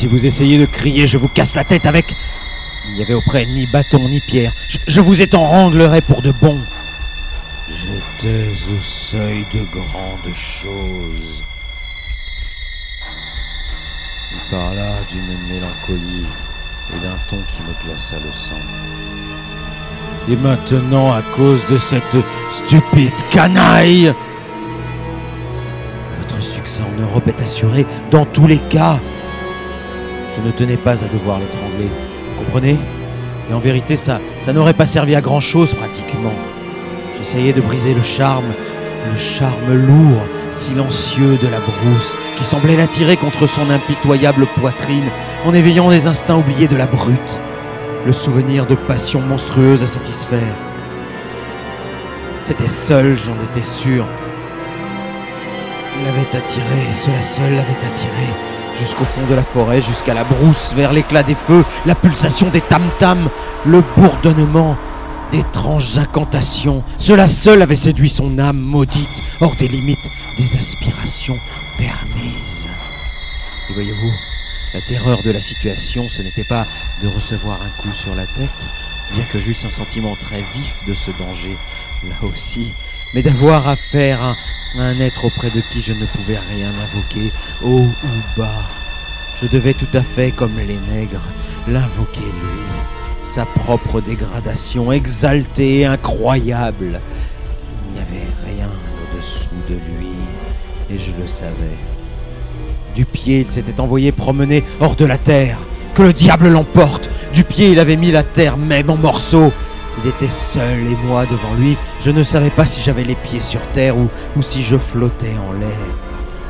Si 0.00 0.06
vous 0.06 0.24
essayez 0.24 0.56
de 0.56 0.64
crier, 0.64 1.06
je 1.06 1.18
vous 1.18 1.28
casse 1.28 1.54
la 1.56 1.62
tête 1.62 1.84
avec. 1.84 2.14
Il 2.88 2.94
n'y 2.94 3.02
avait 3.02 3.12
auprès 3.12 3.44
ni 3.44 3.66
bâton 3.66 4.08
ni 4.08 4.18
pierre. 4.20 4.50
Je, 4.86 4.98
vous 4.98 5.20
étranglerai 5.20 6.00
pour 6.00 6.22
de 6.22 6.32
bon. 6.40 6.58
J'étais 7.68 8.48
au 8.48 8.80
seuil 8.80 9.44
de 9.52 9.62
grandes 9.70 10.34
choses. 10.34 11.44
Il 14.32 14.50
parla 14.50 14.90
d'une 15.10 15.36
mélancolie 15.52 16.26
et 16.96 17.00
d'un 17.02 17.18
ton 17.28 17.42
qui 17.42 17.60
me 17.60 17.84
glaça 17.84 18.16
le 18.20 18.32
sang. 18.32 18.54
Et 20.30 20.36
maintenant, 20.36 21.12
à 21.12 21.20
cause 21.36 21.62
de 21.68 21.76
cette 21.76 22.16
stupide 22.50 23.12
canaille, 23.30 24.14
votre 26.22 26.42
succès 26.42 26.82
en 26.82 27.02
Europe 27.02 27.28
est 27.28 27.42
assuré 27.42 27.84
dans 28.10 28.24
tous 28.24 28.46
les 28.46 28.60
cas. 28.70 28.98
Je 30.40 30.46
ne 30.46 30.52
tenais 30.52 30.76
pas 30.78 31.04
à 31.04 31.08
devoir 31.08 31.38
l'étrangler, 31.38 31.84
vous 31.84 32.44
comprenez? 32.44 32.76
Et 33.50 33.52
en 33.52 33.58
vérité, 33.58 33.96
ça, 33.96 34.20
ça 34.40 34.54
n'aurait 34.54 34.72
pas 34.72 34.86
servi 34.86 35.14
à 35.14 35.20
grand 35.20 35.40
chose 35.40 35.74
pratiquement. 35.74 36.32
J'essayais 37.18 37.52
de 37.52 37.60
briser 37.60 37.92
le 37.92 38.02
charme, 38.02 38.46
le 39.12 39.18
charme 39.18 39.74
lourd, 39.74 40.22
silencieux 40.50 41.36
de 41.42 41.48
la 41.48 41.58
brousse, 41.58 42.16
qui 42.38 42.44
semblait 42.44 42.76
l'attirer 42.76 43.18
contre 43.18 43.46
son 43.46 43.68
impitoyable 43.68 44.46
poitrine, 44.58 45.10
en 45.44 45.52
éveillant 45.52 45.90
les 45.90 46.06
instincts 46.06 46.38
oubliés 46.38 46.68
de 46.68 46.76
la 46.76 46.86
brute, 46.86 47.40
le 48.06 48.12
souvenir 48.12 48.64
de 48.64 48.76
passions 48.76 49.20
monstrueuses 49.20 49.82
à 49.82 49.88
satisfaire. 49.88 50.54
C'était 52.40 52.68
seul, 52.68 53.18
j'en 53.18 53.36
étais 53.44 53.62
sûr. 53.62 54.06
L'avait 56.02 56.34
attiré, 56.34 56.94
cela 56.94 57.20
seul 57.20 57.50
l'avait 57.50 57.84
attiré, 57.84 58.26
jusqu'au 58.78 59.04
fond 59.04 59.26
de 59.28 59.34
la 59.34 59.42
forêt, 59.42 59.80
jusqu'à 59.80 60.14
la 60.14 60.24
brousse, 60.24 60.72
vers 60.74 60.92
l'éclat 60.92 61.22
des 61.22 61.34
feux, 61.34 61.64
la 61.86 61.94
pulsation 61.94 62.48
des 62.48 62.60
tam-tams, 62.60 63.28
le 63.66 63.82
bourdonnement 63.96 64.76
d'étranges 65.32 65.98
incantations. 65.98 66.82
Cela 66.98 67.28
seul 67.28 67.62
avait 67.62 67.76
séduit 67.76 68.10
son 68.10 68.38
âme 68.38 68.58
maudite, 68.58 69.08
hors 69.40 69.54
des 69.56 69.68
limites 69.68 69.98
des 70.38 70.56
aspirations 70.56 71.38
permises. 71.78 72.68
Et 73.68 73.74
voyez-vous, 73.74 74.12
la 74.74 74.80
terreur 74.80 75.22
de 75.22 75.30
la 75.30 75.40
situation, 75.40 76.08
ce 76.08 76.22
n'était 76.22 76.44
pas 76.44 76.66
de 77.02 77.08
recevoir 77.08 77.60
un 77.62 77.82
coup 77.82 77.92
sur 77.92 78.14
la 78.14 78.26
tête, 78.26 78.66
bien 79.14 79.24
que 79.32 79.38
juste 79.38 79.64
un 79.64 79.70
sentiment 79.70 80.14
très 80.16 80.40
vif 80.40 80.84
de 80.86 80.94
ce 80.94 81.10
danger, 81.10 81.56
là 82.08 82.16
aussi, 82.22 82.72
mais 83.14 83.22
d'avoir 83.22 83.68
affaire 83.68 84.22
à 84.22 84.82
un 84.82 85.00
être 85.00 85.24
auprès 85.24 85.50
de 85.50 85.60
qui 85.72 85.82
je 85.82 85.92
ne 85.92 86.06
pouvais 86.06 86.38
rien 86.38 86.68
invoquer, 86.68 87.32
haut 87.64 87.86
ou 87.86 88.38
bas. 88.38 88.62
Je 89.40 89.46
devais 89.46 89.74
tout 89.74 89.88
à 89.94 90.02
fait, 90.02 90.30
comme 90.30 90.56
les 90.56 90.78
nègres, 90.94 91.20
l'invoquer 91.68 92.20
lui, 92.20 92.62
sa 93.24 93.44
propre 93.44 94.00
dégradation 94.00 94.92
exaltée, 94.92 95.86
incroyable. 95.86 97.00
Il 97.88 97.94
n'y 97.94 98.00
avait 98.00 98.54
rien 98.54 98.68
au-dessous 98.68 99.48
de 99.68 99.74
lui, 99.74 100.10
et 100.90 100.98
je 100.98 101.20
le 101.20 101.26
savais. 101.26 101.78
Du 102.94 103.04
pied, 103.04 103.40
il 103.40 103.50
s'était 103.50 103.80
envoyé 103.80 104.12
promener 104.12 104.62
hors 104.80 104.94
de 104.94 105.04
la 105.04 105.18
terre. 105.18 105.58
Que 105.94 106.02
le 106.02 106.12
diable 106.12 106.48
l'emporte 106.48 107.10
Du 107.34 107.44
pied, 107.44 107.70
il 107.70 107.78
avait 107.78 107.96
mis 107.96 108.10
la 108.10 108.22
terre 108.22 108.56
même 108.56 108.90
en 108.90 108.96
morceaux. 108.96 109.52
Il 109.98 110.08
était 110.08 110.28
seul 110.28 110.86
et 110.86 110.96
moi 111.06 111.26
devant 111.26 111.54
lui. 111.58 111.76
Je 112.04 112.10
ne 112.10 112.22
savais 112.22 112.50
pas 112.50 112.66
si 112.66 112.80
j'avais 112.80 113.04
les 113.04 113.14
pieds 113.14 113.40
sur 113.40 113.60
terre 113.74 113.96
ou, 113.96 114.08
si 114.42 114.62
je 114.62 114.76
flottais 114.76 115.34
en 115.48 115.52
l'air. 115.58 115.70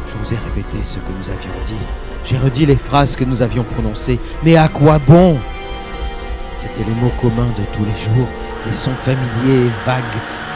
Je 0.09 0.19
vous 0.19 0.35
ai 0.35 0.37
répété 0.37 0.83
ce 0.83 0.97
que 0.97 1.13
nous 1.19 1.29
avions 1.29 1.51
dit. 1.67 1.75
J'ai 2.27 2.39
redit 2.39 2.67
les 2.67 2.77
phrases 2.77 3.17
que 3.17 3.25
nous 3.25 3.43
avions 3.43 3.65
prononcées. 3.65 4.21
Mais 4.43 4.57
à 4.57 4.69
quoi 4.69 4.99
bon? 4.99 5.39
C'étaient 6.55 6.85
les 6.85 6.95
mots 7.01 7.13
communs 7.21 7.53
de 7.57 7.65
tous 7.75 7.85
les 7.85 8.15
jours, 8.15 8.29
les 8.67 8.75
sons 8.75 8.95
familiers 8.95 9.67
et 9.67 9.87
vagues 9.87 10.03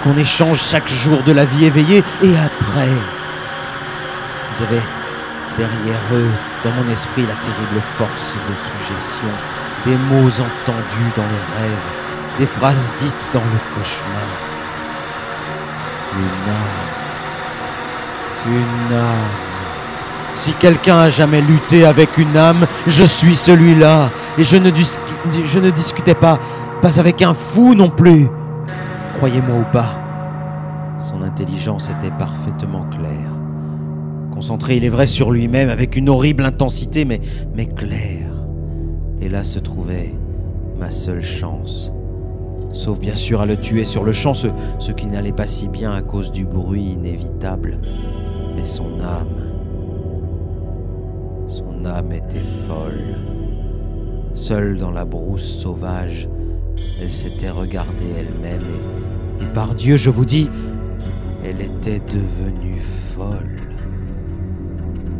qu'on 0.02 0.16
échange 0.18 0.60
chaque 0.60 0.88
jour 0.88 1.22
de 1.22 1.32
la 1.32 1.46
vie 1.46 1.64
éveillée 1.64 2.04
et 2.22 2.36
après. 2.36 2.92
Avez 4.60 4.80
derrière 5.58 6.04
eux, 6.12 6.30
dans 6.64 6.70
mon 6.70 6.92
esprit, 6.92 7.22
la 7.22 7.34
terrible 7.34 7.80
force 7.98 8.34
de 8.48 8.54
suggestion, 8.54 9.32
des 9.86 9.96
mots 9.96 10.28
entendus 10.28 11.12
dans 11.16 11.22
le 11.22 11.40
rêve, 11.58 12.03
des 12.38 12.46
phrases 12.46 12.92
dites 12.98 13.28
dans 13.32 13.40
le 13.40 13.58
cauchemar. 13.74 14.30
Une 16.16 16.50
âme. 16.50 16.94
Une 18.46 18.96
âme. 18.96 19.54
Si 20.34 20.52
quelqu'un 20.54 20.98
a 20.98 21.10
jamais 21.10 21.40
lutté 21.40 21.84
avec 21.84 22.18
une 22.18 22.36
âme, 22.36 22.66
je 22.88 23.04
suis 23.04 23.36
celui-là. 23.36 24.10
Et 24.36 24.44
je 24.44 24.56
ne, 24.56 25.70
discutais 25.70 26.14
pas, 26.14 26.38
pas 26.82 26.98
avec 26.98 27.22
un 27.22 27.34
fou 27.34 27.74
non 27.74 27.88
plus. 27.88 28.28
Croyez-moi 29.16 29.56
ou 29.60 29.72
pas, 29.72 29.94
son 30.98 31.22
intelligence 31.22 31.88
était 31.88 32.10
parfaitement 32.18 32.84
claire. 32.90 33.30
Concentré, 34.32 34.76
il 34.76 34.84
est 34.84 34.88
vrai, 34.88 35.06
sur 35.06 35.30
lui-même, 35.30 35.68
avec 35.68 35.94
une 35.94 36.08
horrible 36.08 36.44
intensité, 36.44 37.04
mais 37.04 37.20
claire. 37.66 38.32
Et 39.20 39.28
là 39.28 39.44
se 39.44 39.60
trouvait 39.60 40.14
ma 40.78 40.90
seule 40.90 41.22
chance. 41.22 41.93
Sauf 42.74 42.98
bien 42.98 43.14
sûr 43.14 43.40
à 43.40 43.46
le 43.46 43.56
tuer 43.56 43.84
sur 43.84 44.02
le 44.02 44.10
champ, 44.10 44.34
ce, 44.34 44.48
qui 44.90 45.06
n'allait 45.06 45.32
pas 45.32 45.46
si 45.46 45.68
bien 45.68 45.92
à 45.92 46.02
cause 46.02 46.32
du 46.32 46.44
bruit 46.44 46.82
inévitable. 46.82 47.78
Mais 48.56 48.64
son 48.64 49.00
âme, 49.00 49.52
son 51.46 51.86
âme 51.86 52.12
était 52.12 52.44
folle. 52.66 53.16
Seule 54.34 54.76
dans 54.76 54.90
la 54.90 55.04
brousse 55.04 55.60
sauvage, 55.60 56.28
elle 57.00 57.12
s'était 57.12 57.50
regardée 57.50 58.10
elle-même 58.18 58.62
et, 59.40 59.44
et 59.44 59.46
par 59.54 59.76
Dieu, 59.76 59.96
je 59.96 60.10
vous 60.10 60.24
dis, 60.24 60.50
elle 61.44 61.60
était 61.60 62.00
devenue 62.00 62.80
folle. 62.80 63.60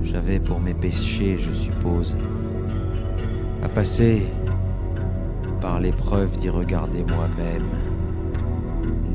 J'avais 0.02 0.40
pour 0.40 0.59
mes 0.59 0.74
péchés, 0.74 1.38
je 1.38 1.52
suppose, 1.52 2.16
à 3.62 3.68
passer 3.68 4.26
par 5.64 5.80
l'épreuve 5.80 6.36
d'y 6.36 6.50
regarder 6.50 7.02
moi-même. 7.08 7.64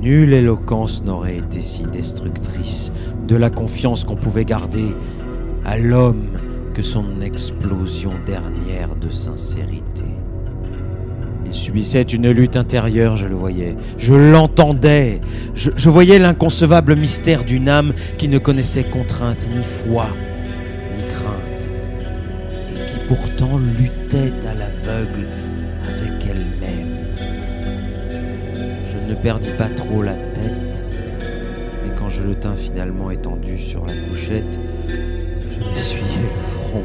Nulle 0.02 0.34
éloquence 0.34 1.04
n'aurait 1.04 1.38
été 1.38 1.62
si 1.62 1.84
destructrice 1.84 2.91
de 3.28 3.36
la 3.36 3.52
confiance 3.52 4.04
qu'on 4.04 4.16
pouvait 4.16 4.45
garder 4.45 4.95
à 5.64 5.78
l'homme 5.78 6.39
que 6.74 6.82
son 6.82 7.22
explosion 7.22 8.14
dernière 8.26 8.95
de 8.95 9.12
sincérité. 9.12 10.06
Il 11.45 11.54
subissait 11.54 12.02
une 12.02 12.32
lutte 12.32 12.58
intérieure, 12.58 13.16
je 13.16 13.28
le 13.28 13.36
voyais, 13.36 13.76
je 14.00 14.16
l'entendais, 14.16 15.22
je, 15.54 15.89
voyais 15.89 16.18
l'inconcevable 16.18 16.95
mystère 16.95 17.43
d'une 17.43 17.70
âme 17.70 17.93
qui 18.18 18.28
ne 18.28 18.39
connaissait 18.39 18.86
contrainte 18.86 19.47
ni 19.56 19.64
foi, 19.64 20.08
ni 20.97 21.04
crainte, 21.10 21.70
et 22.72 22.91
qui 22.91 23.08
pourtant 23.08 23.60
luttait 23.60 23.99
perdis 29.22 29.52
pas 29.58 29.70
trop 29.70 30.02
la 30.02 30.14
tête, 30.14 30.84
mais 31.84 31.94
quand 31.96 32.10
je 32.10 32.24
le 32.24 32.36
tins 32.36 32.56
finalement 32.56 33.12
étendu 33.12 33.60
sur 33.60 33.86
la 33.86 33.94
couchette, 34.08 34.60
je 34.88 35.60
m'essuyais 35.74 36.04
le 36.04 36.60
front, 36.60 36.84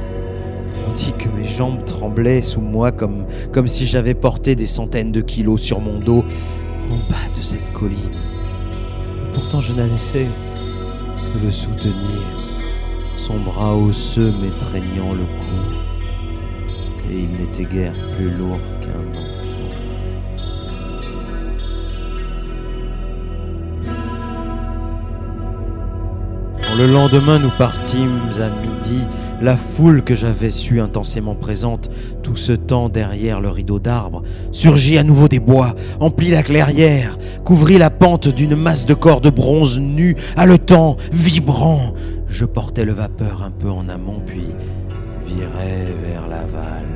tandis 0.85 1.13
que 1.13 1.29
mes 1.29 1.45
jambes 1.45 1.85
tremblaient 1.85 2.43
sous 2.43 2.61
moi 2.61 2.91
comme, 2.91 3.27
si 3.67 3.87
j'avais 3.87 4.15
porté 4.15 4.57
des 4.57 4.67
centaines 4.67 5.13
de 5.13 5.21
kilos 5.21 5.61
sur 5.61 5.81
mon 5.81 6.01
dos 6.01 6.25
en 6.91 6.97
bas 7.09 7.37
de 7.37 7.43
cette 7.43 7.73
colline. 7.73 7.99
Et 7.99 9.35
pourtant 9.35 9.61
je 9.61 9.73
n'avais 9.73 9.91
fait 10.13 10.27
que 10.27 11.45
le 11.45 11.53
soutenir, 11.53 11.95
son 13.19 13.39
bras 13.39 13.77
osseux 13.77 14.33
m'étreignant 14.43 15.15
le 15.15 15.25
cou, 15.25 17.13
et 17.13 17.19
il 17.19 17.31
n'était 17.41 17.65
guère 17.65 17.95
plus 18.17 18.31
lourd 18.31 18.59
le 26.77 26.87
lendemain 26.87 27.39
nous 27.39 27.53
partîmes 27.57 28.31
à 28.41 28.49
midi, 28.49 29.01
la 29.41 29.57
foule 29.57 30.03
que 30.03 30.15
j'avais 30.15 30.51
su 30.51 30.81
intensément 30.81 31.37
présente 31.37 31.89
tout 32.23 32.35
ce 32.35 32.53
temps 32.53 32.89
derrière 32.89 33.41
le 33.41 33.49
rideau 33.49 33.79
d'arbres 33.79 34.23
surgit 34.51 34.99
à 34.99 35.05
nouveau 35.05 35.29
des 35.29 35.39
bois, 35.39 35.77
emplit 36.01 36.31
la 36.31 36.43
clairière, 36.43 37.17
couvrit 37.45 37.79
la 37.79 37.91
pente 37.91 38.27
d'une 38.29 38.57
masse 38.57 38.87
de 38.87 38.95
corps 38.95 39.21
de 39.21 39.31
bronze 39.31 39.79
nus, 39.79 40.17
haletant, 40.37 40.97
vibrant. 41.13 41.95
Je 42.27 42.45
portais 42.45 42.85
le 42.85 42.93
vapeur 42.93 43.43
un 43.45 43.53
peu 43.53 43.71
en 43.71 43.89
amont, 43.89 44.21
puis 44.27 44.47
virai 45.27 45.95
vers 46.05 46.27
l'aval, 46.27 46.87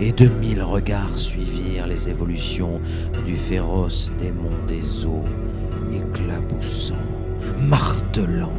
et 0.00 0.12
de 0.12 0.28
mille 0.28 0.62
regards 0.62 1.18
suivirent 1.18 1.86
les 1.86 2.08
évolutions 2.08 2.80
du 3.26 3.36
féroce 3.36 4.10
démon 4.18 4.50
des 4.66 5.04
eaux, 5.04 5.24
éclaboussant, 5.92 6.94
martelant 7.68 7.96
martelant, 8.06 8.52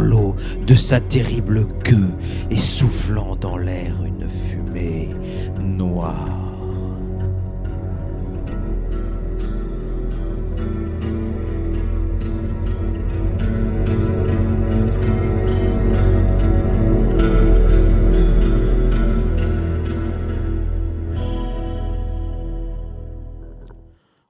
l'eau 0.00 0.36
de 0.66 0.74
sa 0.74 1.00
terrible 1.00 1.66
queue 1.84 2.12
et 2.50 2.58
soufflant 2.58 3.36
dans 3.36 3.56
l'air 3.56 3.94
une 4.04 4.28
fumée 4.28 5.10
noire. 5.60 6.42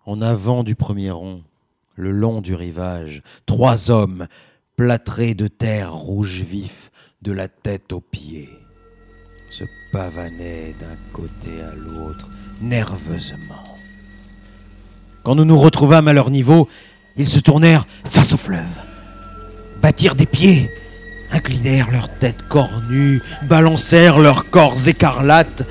En 0.05 0.21
avant 0.21 0.63
du 0.63 0.75
premier 0.75 1.11
rond, 1.11 1.43
le 1.95 2.11
long 2.11 2.43
du 2.43 2.55
rivage, 2.55 3.23
trois 3.47 3.91
hommes 3.91 4.27
plâtrés 4.77 5.35
de 5.35 5.49
terre 5.49 5.93
rouge 5.93 6.43
vif 6.43 6.91
de 7.23 7.33
la 7.33 7.49
tête 7.49 7.93
aux 7.93 8.01
pieds 8.01 8.51
se 9.51 9.65
pavanaient 9.93 10.75
d'un 10.81 10.97
côté 11.13 11.51
à 11.61 11.75
l'autre 11.75 12.29
nerveusement. 12.63 13.79
Quand 15.25 15.35
nous 15.35 15.45
nous 15.45 15.59
retrouvâmes 15.59 16.09
à 16.09 16.13
leur 16.13 16.31
niveau, 16.31 16.69
ils 17.17 17.29
se 17.29 17.39
tournèrent 17.39 17.87
face 18.05 18.33
au 18.33 18.39
fleuve, 18.39 18.63
battirent 19.83 20.15
des 20.15 20.27
pieds, 20.27 20.71
inclinèrent 21.31 21.91
leurs 21.91 22.09
têtes 22.19 22.49
cornues, 22.49 23.21
balancèrent 23.43 24.19
leurs 24.19 24.49
corps 24.49 24.89
écarlates 24.89 25.65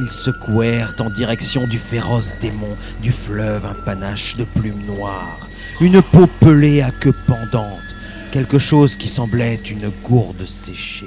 ils 0.00 0.12
secouèrent 0.12 0.94
en 1.00 1.10
direction 1.10 1.66
du 1.66 1.78
féroce 1.78 2.36
démon 2.40 2.76
du 3.02 3.10
fleuve 3.10 3.66
un 3.66 3.74
panache 3.74 4.36
de 4.36 4.44
plumes 4.44 4.84
noires, 4.86 5.48
une 5.80 6.02
peau 6.02 6.26
pelée 6.40 6.82
à 6.82 6.90
queue 6.90 7.14
pendante, 7.26 7.80
quelque 8.30 8.58
chose 8.58 8.96
qui 8.96 9.08
semblait 9.08 9.60
une 9.70 9.90
gourde 10.04 10.46
séchée. 10.46 11.06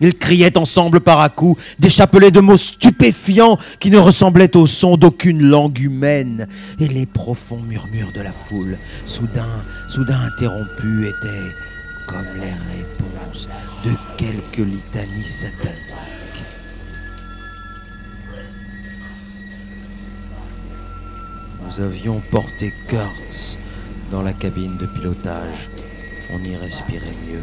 Ils 0.00 0.14
criaient 0.14 0.56
ensemble 0.56 1.00
par 1.00 1.20
à 1.20 1.28
coups 1.28 1.62
des 1.78 1.90
chapelets 1.90 2.30
de 2.30 2.40
mots 2.40 2.56
stupéfiants 2.56 3.58
qui 3.78 3.90
ne 3.90 3.98
ressemblaient 3.98 4.56
au 4.56 4.66
son 4.66 4.96
d'aucune 4.96 5.42
langue 5.42 5.78
humaine. 5.78 6.48
Et 6.78 6.88
les 6.88 7.06
profonds 7.06 7.60
murmures 7.60 8.12
de 8.14 8.22
la 8.22 8.32
foule, 8.32 8.78
soudain, 9.04 9.62
soudain 9.90 10.20
interrompus, 10.20 11.08
étaient 11.08 11.54
comme 12.06 12.40
les 12.40 12.76
réponses 12.76 13.48
de 13.84 13.90
quelques 14.16 14.66
litanies 14.66 15.24
sataniques. 15.24 15.76
Nous 21.62 21.80
avions 21.80 22.20
porté 22.30 22.72
Kurtz 22.88 23.58
dans 24.10 24.22
la 24.22 24.32
cabine 24.32 24.76
de 24.78 24.86
pilotage. 24.86 25.68
On 26.32 26.42
y 26.44 26.56
respirait 26.56 27.16
mieux. 27.26 27.42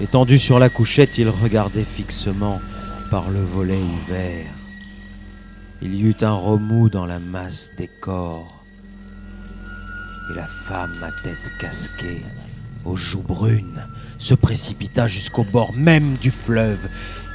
Étendu 0.00 0.38
sur 0.38 0.58
la 0.58 0.68
couchette, 0.68 1.18
il 1.18 1.28
regardait 1.28 1.84
fixement 1.84 2.60
par 3.10 3.30
le 3.30 3.40
volet 3.40 3.78
ouvert. 3.78 4.46
Il 5.82 5.94
y 5.94 6.02
eut 6.02 6.16
un 6.22 6.32
remous 6.32 6.88
dans 6.88 7.06
la 7.06 7.18
masse 7.18 7.70
des 7.78 7.88
corps. 7.88 8.64
Et 10.30 10.34
la 10.34 10.46
femme 10.46 10.96
à 11.02 11.12
tête 11.22 11.52
casquée, 11.60 12.22
aux 12.84 12.96
joues 12.96 13.22
brunes, 13.22 13.86
se 14.18 14.34
précipita 14.34 15.06
jusqu'au 15.06 15.44
bord 15.44 15.72
même 15.74 16.16
du 16.20 16.30
fleuve. 16.30 16.88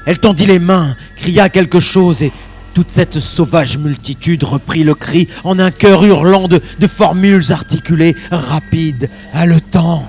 Elle 0.05 0.19
tendit 0.19 0.45
les 0.45 0.59
mains, 0.59 0.95
cria 1.15 1.49
quelque 1.49 1.79
chose 1.79 2.21
et 2.23 2.31
toute 2.73 2.89
cette 2.89 3.19
sauvage 3.19 3.77
multitude 3.77 4.43
reprit 4.43 4.83
le 4.83 4.95
cri 4.95 5.27
en 5.43 5.59
un 5.59 5.71
chœur 5.71 6.03
hurlant 6.03 6.47
de, 6.47 6.61
de 6.79 6.87
formules 6.87 7.51
articulées, 7.51 8.15
rapides, 8.31 9.09
haletantes. 9.33 10.05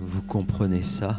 Vous 0.00 0.22
comprenez 0.22 0.82
ça? 0.82 1.16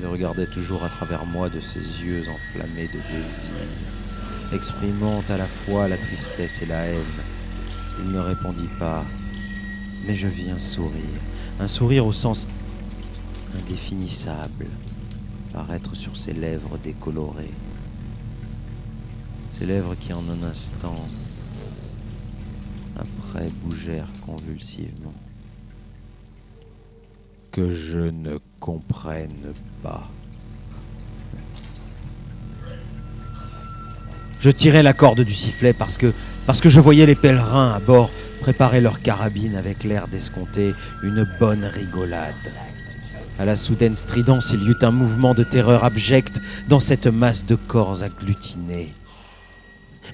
Il 0.00 0.06
regardait 0.06 0.46
toujours 0.46 0.84
à 0.84 0.88
travers 0.88 1.26
moi 1.26 1.48
de 1.48 1.60
ses 1.60 1.80
yeux 1.80 2.22
enflammés 2.28 2.86
de 2.86 2.92
désir, 2.92 4.52
exprimant 4.52 5.22
à 5.28 5.36
la 5.36 5.46
fois 5.46 5.88
la 5.88 5.96
tristesse 5.96 6.62
et 6.62 6.66
la 6.66 6.84
haine. 6.84 6.98
Il 8.04 8.12
ne 8.12 8.20
répondit 8.20 8.70
pas, 8.78 9.04
mais 10.06 10.14
je 10.14 10.28
vis 10.28 10.50
un 10.50 10.60
sourire 10.60 11.02
un 11.60 11.66
sourire 11.66 12.06
au 12.06 12.12
sens 12.12 12.46
indéfinissable 13.56 14.66
paraître 15.52 15.96
sur 15.96 16.16
ses 16.16 16.32
lèvres 16.32 16.78
décolorées. 16.78 17.52
Ses 19.58 19.66
lèvres 19.66 19.96
qui 19.98 20.12
en 20.12 20.22
un 20.28 20.46
instant 20.46 20.94
après 22.96 23.48
bougèrent 23.64 24.12
convulsivement. 24.24 25.14
Que 27.50 27.72
je 27.72 27.98
ne 27.98 28.38
comprenne 28.60 29.52
pas. 29.82 30.08
Je 34.40 34.50
tirais 34.50 34.84
la 34.84 34.92
corde 34.92 35.22
du 35.22 35.34
sifflet 35.34 35.72
parce 35.72 35.96
que, 35.96 36.12
parce 36.46 36.60
que 36.60 36.68
je 36.68 36.78
voyais 36.78 37.06
les 37.06 37.16
pèlerins 37.16 37.72
à 37.72 37.80
bord 37.80 38.10
préparer 38.48 38.80
leur 38.80 39.02
carabine 39.02 39.56
avec 39.56 39.84
l'air 39.84 40.08
d'escompter 40.08 40.72
une 41.02 41.28
bonne 41.38 41.66
rigolade. 41.66 42.32
À 43.38 43.44
la 43.44 43.56
soudaine 43.56 43.94
stridence, 43.94 44.52
il 44.54 44.62
y 44.62 44.70
eut 44.70 44.78
un 44.80 44.90
mouvement 44.90 45.34
de 45.34 45.42
terreur 45.42 45.84
abjecte 45.84 46.40
dans 46.66 46.80
cette 46.80 47.08
masse 47.08 47.44
de 47.44 47.56
corps 47.56 48.02
agglutinés. 48.02 48.88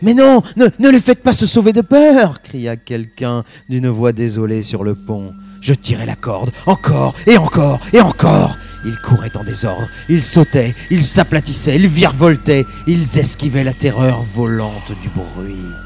Mais 0.03 0.15
non, 0.15 0.43
ne, 0.57 0.67
ne 0.81 0.91
les 0.91 1.01
faites 1.01 1.23
pas 1.23 1.33
se 1.33 1.47
sauver 1.47 1.73
de 1.73 1.81
peur 1.81 2.43
cria 2.43 2.75
quelqu'un 2.75 3.45
d'une 3.69 3.87
voix 3.87 4.11
désolée 4.11 4.63
sur 4.63 4.83
le 4.83 4.97
pont. 4.97 5.33
Je 5.61 5.73
tirais 5.73 6.05
la 6.05 6.17
corde, 6.17 6.51
encore 6.67 7.15
et 7.29 7.37
encore 7.37 7.79
et 7.93 8.01
encore. 8.01 8.57
Ils 8.85 8.99
couraient 8.99 9.37
en 9.37 9.45
désordre, 9.45 9.87
ils 10.09 10.25
sautaient, 10.25 10.75
ils 10.91 11.05
s'aplatissaient, 11.05 11.77
ils 11.77 11.87
virevoltaient, 11.87 12.67
ils 12.89 13.17
esquivaient 13.17 13.63
la 13.63 13.75
terreur 13.75 14.23
volante 14.23 14.91
du 15.03 15.09
bruit. 15.11 15.84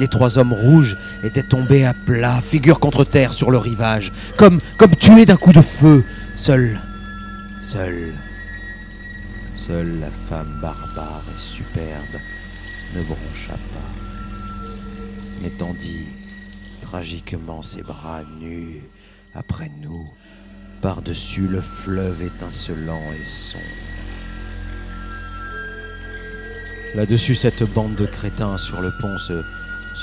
Les 0.00 0.08
trois 0.08 0.38
hommes 0.38 0.54
rouges 0.54 0.96
étaient 1.22 1.42
tombés 1.42 1.84
à 1.84 1.92
plat, 1.92 2.40
figure 2.40 2.80
contre 2.80 3.04
terre 3.04 3.34
sur 3.34 3.50
le 3.50 3.58
rivage, 3.58 4.12
comme, 4.38 4.58
comme 4.78 4.96
tués 4.96 5.26
d'un 5.26 5.36
coup 5.36 5.52
de 5.52 5.60
feu. 5.60 6.02
Seule, 6.36 6.80
seule, 7.60 8.14
seule 9.54 10.00
la 10.00 10.08
femme 10.30 10.58
barbare 10.62 11.22
et 11.28 11.38
superbe 11.38 12.18
ne 12.96 13.02
broncha 13.02 13.52
pas, 13.52 13.92
mais 15.42 15.50
tendit 15.50 16.06
tragiquement 16.80 17.62
ses 17.62 17.82
bras 17.82 18.22
nus 18.40 18.80
après 19.34 19.70
nous, 19.82 20.08
par-dessus 20.80 21.46
le 21.46 21.60
fleuve 21.60 22.22
étincelant 22.22 23.02
et 23.12 23.26
sombre. 23.26 23.64
Là-dessus, 26.94 27.34
cette 27.34 27.62
bande 27.74 27.94
de 27.96 28.06
crétins 28.06 28.56
sur 28.56 28.80
le 28.80 28.90
pont 28.98 29.18
se 29.18 29.44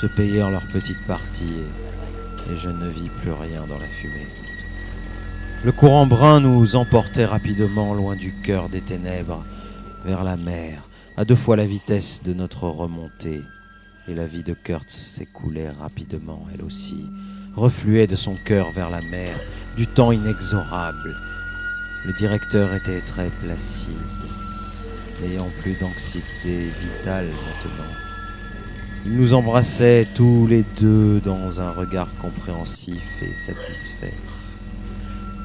se 0.00 0.06
payèrent 0.06 0.50
leur 0.50 0.64
petite 0.68 1.04
partie 1.08 1.42
et, 1.42 2.56
je 2.56 2.68
ne 2.68 2.88
vis 2.88 3.10
plus 3.20 3.32
rien 3.32 3.66
dans 3.68 3.78
la 3.78 3.86
fumée. 3.86 4.28
Le 5.64 5.72
courant 5.72 6.06
brun 6.06 6.40
nous 6.40 6.76
emportait 6.76 7.24
rapidement 7.24 7.94
loin 7.94 8.14
du 8.14 8.32
cœur 8.32 8.68
des 8.68 8.80
ténèbres, 8.80 9.44
vers 10.04 10.22
la 10.22 10.36
mer, 10.36 10.82
à 11.16 11.24
deux 11.24 11.34
fois 11.34 11.56
la 11.56 11.66
vitesse 11.66 12.22
de 12.24 12.32
notre 12.32 12.68
remontée, 12.68 13.42
et 14.06 14.14
la 14.14 14.26
vie 14.26 14.44
de 14.44 14.54
Kurtz 14.54 14.94
s'écoulait 14.94 15.68
rapidement, 15.68 16.46
elle 16.54 16.62
aussi, 16.62 17.04
refluait 17.56 18.06
de 18.06 18.16
son 18.16 18.36
cœur 18.36 18.70
vers 18.70 18.90
la 18.90 19.00
mer, 19.00 19.34
du 19.76 19.88
temps 19.88 20.12
inexorable. 20.12 21.16
Le 22.06 22.12
directeur 22.12 22.72
était 22.72 23.00
très 23.00 23.30
placide, 23.42 23.90
n'ayant 25.22 25.48
plus 25.60 25.76
d'anxiété 25.80 26.70
vitale 26.80 27.26
maintenant. 27.26 28.07
Ils 29.10 29.16
nous 29.16 29.32
embrassaient 29.32 30.06
tous 30.14 30.46
les 30.46 30.64
deux 30.78 31.20
dans 31.24 31.62
un 31.62 31.70
regard 31.70 32.08
compréhensif 32.20 33.02
et 33.22 33.32
satisfait. 33.34 34.12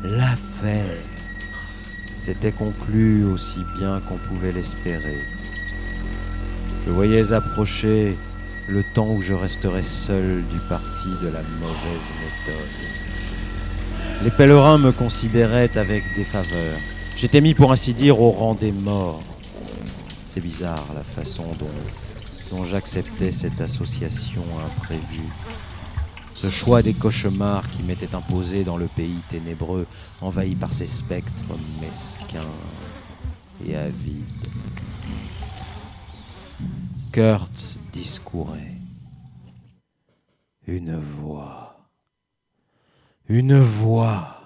L'affaire 0.03 0.97
s'était 2.17 2.51
conclue 2.51 3.23
aussi 3.23 3.59
bien 3.77 4.01
qu'on 4.01 4.17
pouvait 4.17 4.51
l'espérer. 4.51 5.21
Je 6.85 6.91
voyais 6.91 7.31
approcher 7.31 8.17
le 8.67 8.83
temps 8.93 9.07
où 9.09 9.21
je 9.21 9.33
resterais 9.33 9.83
seul 9.83 10.43
du 10.51 10.59
parti 10.67 11.07
de 11.21 11.27
la 11.27 11.41
mauvaise 11.61 12.11
méthode. 12.19 12.83
Les 14.25 14.31
pèlerins 14.31 14.77
me 14.77 14.91
considéraient 14.91 15.77
avec 15.77 16.03
des 16.17 16.25
faveurs. 16.25 16.79
J'étais 17.15 17.39
mis 17.39 17.53
pour 17.53 17.71
ainsi 17.71 17.93
dire 17.93 18.19
au 18.19 18.31
rang 18.31 18.55
des 18.55 18.73
morts. 18.73 19.23
C'est 20.29 20.41
bizarre 20.41 20.85
la 20.93 21.03
façon 21.03 21.45
dont 21.57 21.67
dont 22.53 22.65
j'acceptais 22.65 23.31
cette 23.31 23.61
association 23.61 24.43
imprévue. 24.63 25.29
Ce 26.35 26.51
choix 26.51 26.83
des 26.83 26.93
cauchemars 26.93 27.67
qui 27.71 27.81
m'était 27.83 28.13
imposé 28.13 28.63
dans 28.63 28.77
le 28.77 28.85
pays 28.85 29.17
ténébreux, 29.29 29.87
envahi 30.21 30.53
par 30.53 30.71
ces 30.71 30.85
spectres 30.85 31.31
mesquins 31.81 32.41
et 33.65 33.75
avides. 33.75 34.47
Kurtz 37.11 37.79
discourait. 37.91 38.77
Une 40.67 40.95
voix. 40.95 41.75
Une 43.29 43.59
voix. 43.59 44.41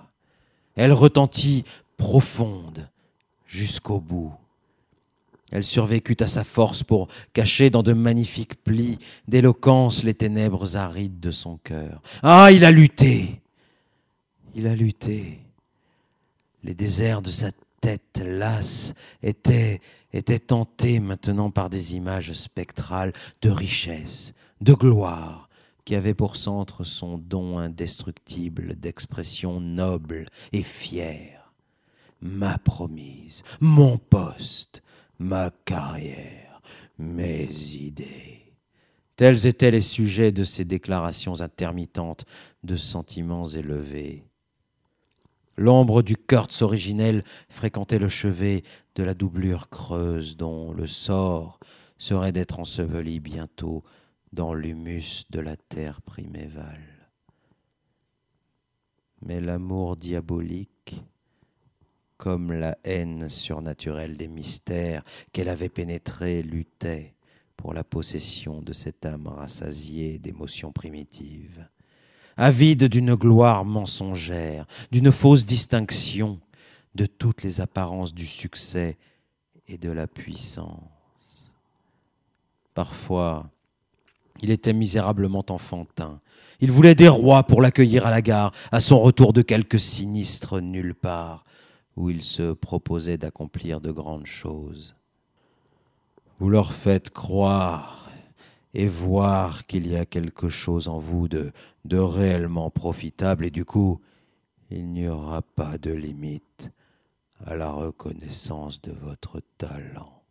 Elle 0.77 0.93
retentit 0.93 1.65
profonde 1.97 2.87
jusqu'au 3.47 3.99
bout. 3.99 4.33
Elle 5.51 5.63
survécut 5.63 6.17
à 6.19 6.27
sa 6.27 6.43
force 6.43 6.83
pour 6.83 7.07
cacher 7.33 7.69
dans 7.69 7.83
de 7.83 7.93
magnifiques 7.93 8.61
plis 8.63 8.97
d'éloquence 9.27 10.03
les 10.03 10.13
ténèbres 10.13 10.75
arides 10.75 11.19
de 11.19 11.31
son 11.31 11.57
cœur. 11.57 12.01
Ah, 12.21 12.51
il 12.51 12.65
a 12.65 12.71
lutté. 12.71 13.41
Il 14.55 14.67
a 14.67 14.75
lutté. 14.75 15.39
Les 16.63 16.73
déserts 16.73 17.21
de 17.21 17.31
sa 17.31 17.51
tête 17.79 18.21
lasse 18.23 18.93
étaient, 19.23 19.79
étaient 20.11 20.39
tentés 20.39 20.99
maintenant 20.99 21.49
par 21.49 21.69
des 21.69 21.95
images 21.95 22.33
spectrales 22.33 23.13
de 23.41 23.49
richesse, 23.49 24.33
de 24.59 24.73
gloire, 24.73 25.47
qui 25.85 25.95
avaient 25.95 26.13
pour 26.13 26.35
centre 26.35 26.83
son 26.83 27.17
don 27.17 27.59
indestructible 27.59 28.75
d'expression 28.75 29.61
noble 29.61 30.25
et 30.51 30.63
fière. 30.63 31.53
Ma 32.19 32.57
promise, 32.57 33.43
mon 33.61 33.97
poste, 33.97 34.81
ma 35.19 35.51
carrière, 35.65 36.61
mes 36.97 37.49
idées. 37.75 38.53
Tels 39.15 39.47
étaient 39.47 39.71
les 39.71 39.81
sujets 39.81 40.31
de 40.31 40.43
ces 40.43 40.63
déclarations 40.63 41.41
intermittentes 41.41 42.25
de 42.63 42.75
sentiments 42.75 43.47
élevés. 43.47 44.23
L'ombre 45.57 46.03
du 46.03 46.15
Kurtz 46.15 46.61
originel 46.61 47.23
fréquentait 47.49 47.97
le 47.97 48.09
chevet 48.09 48.61
de 48.93 49.01
la 49.01 49.15
doublure 49.15 49.69
creuse 49.69 50.37
dont 50.37 50.71
le 50.71 50.85
sort 50.85 51.59
serait 51.97 52.31
d'être 52.31 52.59
enseveli 52.59 53.19
bientôt 53.19 53.83
dans 54.33 54.53
l'humus 54.53 55.23
de 55.31 55.39
la 55.39 55.57
terre 55.57 56.03
primévale. 56.03 57.09
Mais 59.23 59.41
l'amour 59.41 59.97
diabolique, 59.97 61.01
comme 62.17 62.51
la 62.51 62.77
haine 62.83 63.29
surnaturelle 63.29 64.17
des 64.17 64.27
mystères 64.27 65.03
qu'elle 65.31 65.49
avait 65.49 65.69
pénétrés, 65.69 66.41
luttait 66.41 67.13
pour 67.55 67.73
la 67.73 67.83
possession 67.83 68.61
de 68.61 68.73
cette 68.73 69.05
âme 69.05 69.27
rassasiée 69.27 70.19
d'émotions 70.19 70.71
primitives 70.71 71.67
avide 72.37 72.85
d'une 72.85 73.15
gloire 73.15 73.65
mensongère, 73.65 74.65
d'une 74.91 75.11
fausse 75.11 75.45
distinction 75.45 76.39
de 76.95 77.05
toutes 77.05 77.43
les 77.43 77.59
apparences 77.59 78.13
du 78.13 78.25
succès 78.25 78.97
et 79.67 79.77
de 79.77 79.91
la 79.91 80.07
puissance. 80.07 81.51
Parfois, 82.73 83.49
il 84.41 84.51
était 84.51 84.73
misérablement 84.73 85.45
enfantin. 85.49 86.21
Il 86.59 86.71
voulait 86.71 86.95
des 86.95 87.07
rois 87.07 87.43
pour 87.43 87.61
l'accueillir 87.61 88.05
à 88.05 88.11
la 88.11 88.21
gare, 88.21 88.51
à 88.71 88.79
son 88.79 88.99
retour 88.99 89.33
de 89.33 89.41
quelque 89.41 89.79
sinistre 89.79 90.61
nulle 90.61 90.93
part, 90.93 91.43
où 91.97 92.11
il 92.11 92.23
se 92.23 92.53
proposait 92.53 93.17
d'accomplir 93.17 93.81
de 93.81 93.91
grandes 93.91 94.27
choses. 94.27 94.95
Vous 96.39 96.49
leur 96.49 96.71
faites 96.71 97.09
croire 97.09 98.09
et 98.75 98.87
voir 98.87 99.65
qu'il 99.65 99.87
y 99.87 99.95
a 99.95 100.05
quelque 100.05 100.47
chose 100.47 100.87
en 100.87 100.99
vous 100.99 101.27
de, 101.27 101.51
de 101.85 101.97
réellement 101.97 102.69
profitable 102.69 103.47
et 103.47 103.49
du 103.49 103.65
coup, 103.65 103.99
il 104.69 104.91
n'y 104.91 105.07
aura 105.07 105.41
pas 105.41 105.79
de 105.79 105.91
limite 105.91 106.71
à 107.43 107.55
la 107.55 107.71
reconnaissance 107.71 108.79
de 108.81 108.91
votre 108.91 109.41
talent. 109.57 110.21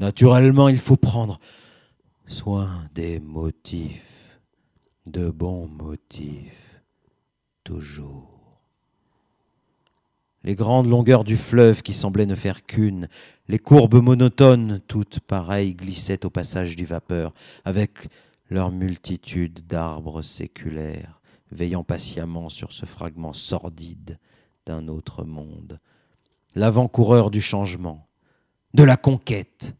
Naturellement, 0.00 0.68
il 0.68 0.78
faut 0.78 0.96
prendre 0.96 1.38
soin 2.26 2.88
des 2.94 3.20
motifs, 3.20 4.40
de 5.06 5.30
bons 5.30 5.68
motifs, 5.68 6.82
toujours. 7.62 8.31
Les 10.44 10.54
grandes 10.54 10.88
longueurs 10.88 11.24
du 11.24 11.36
fleuve 11.36 11.82
qui 11.82 11.94
semblaient 11.94 12.26
ne 12.26 12.34
faire 12.34 12.66
qu'une, 12.66 13.08
les 13.48 13.58
courbes 13.58 14.02
monotones, 14.02 14.80
toutes 14.88 15.20
pareilles, 15.20 15.74
glissaient 15.74 16.26
au 16.26 16.30
passage 16.30 16.74
du 16.74 16.84
vapeur, 16.84 17.32
avec 17.64 18.08
leur 18.50 18.72
multitude 18.72 19.66
d'arbres 19.66 20.22
séculaires, 20.22 21.20
veillant 21.52 21.84
patiemment 21.84 22.48
sur 22.48 22.72
ce 22.72 22.86
fragment 22.86 23.32
sordide 23.32 24.18
d'un 24.66 24.88
autre 24.88 25.24
monde. 25.24 25.78
L'avant-coureur 26.54 27.30
du 27.30 27.40
changement, 27.40 28.08
de 28.74 28.82
la 28.82 28.96
conquête, 28.96 29.76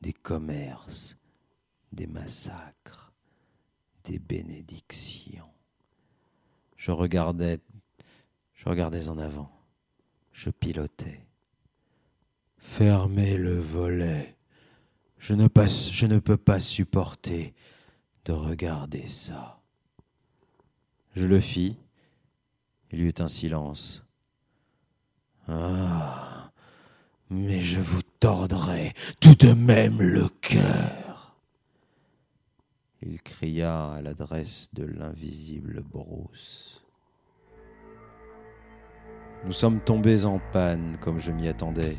des 0.00 0.12
commerces, 0.12 1.16
des 1.92 2.06
massacres, 2.06 3.12
des 4.04 4.18
bénédictions. 4.18 5.48
Je 6.76 6.90
regardais, 6.90 7.60
je 8.54 8.68
regardais 8.68 9.08
en 9.08 9.18
avant, 9.18 9.50
je 10.32 10.50
pilotais. 10.50 11.24
Fermez 12.58 13.36
le 13.36 13.58
volet. 13.58 14.36
Je 15.18 15.34
ne, 15.34 15.46
peux 16.18 16.36
pas 16.36 16.58
supporter 16.58 17.54
de 18.24 18.32
regarder 18.32 19.08
ça. 19.08 19.60
Je 21.14 21.26
le 21.26 21.38
fis. 21.38 21.76
Il 22.90 23.00
y 23.00 23.02
eut 23.02 23.14
un 23.20 23.28
silence. 23.28 24.04
Ah, 25.48 26.50
mais 27.30 27.60
je 27.60 27.80
vous 27.80 28.02
tordrai 28.20 28.92
tout 29.20 29.34
de 29.34 29.52
même 29.52 30.00
le 30.00 30.28
cœur. 30.28 31.36
Il 33.00 33.20
cria 33.22 33.92
à 33.92 34.02
l'adresse 34.02 34.70
de 34.72 34.84
l'invisible 34.84 35.82
Bruce. 35.82 36.81
Nous 39.44 39.52
sommes 39.52 39.80
tombés 39.80 40.24
en 40.24 40.40
panne 40.52 40.96
comme 41.00 41.18
je 41.18 41.32
m'y 41.32 41.48
attendais 41.48 41.96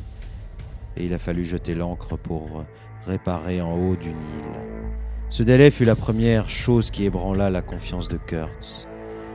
et 0.96 1.04
il 1.04 1.12
a 1.12 1.18
fallu 1.18 1.44
jeter 1.44 1.74
l'ancre 1.74 2.16
pour 2.16 2.64
réparer 3.06 3.60
en 3.60 3.74
haut 3.74 3.96
du 3.96 4.08
Nil. 4.08 4.94
Ce 5.28 5.42
délai 5.42 5.70
fut 5.70 5.84
la 5.84 5.96
première 5.96 6.48
chose 6.48 6.90
qui 6.90 7.04
ébranla 7.04 7.50
la 7.50 7.60
confiance 7.60 8.08
de 8.08 8.16
Kurtz. 8.16 8.86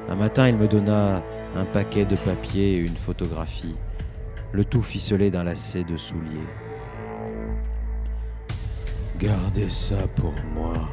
Un 0.09 0.15
matin, 0.15 0.47
il 0.47 0.55
me 0.55 0.67
donna 0.67 1.21
un 1.55 1.65
paquet 1.65 2.05
de 2.05 2.15
papier 2.15 2.73
et 2.73 2.79
une 2.79 2.95
photographie, 2.95 3.75
le 4.53 4.65
tout 4.65 4.81
ficelé 4.81 5.29
d'un 5.29 5.43
lacet 5.43 5.83
de 5.83 5.97
souliers. 5.97 6.47
Gardez 9.19 9.69
ça 9.69 10.07
pour 10.15 10.33
moi. 10.55 10.89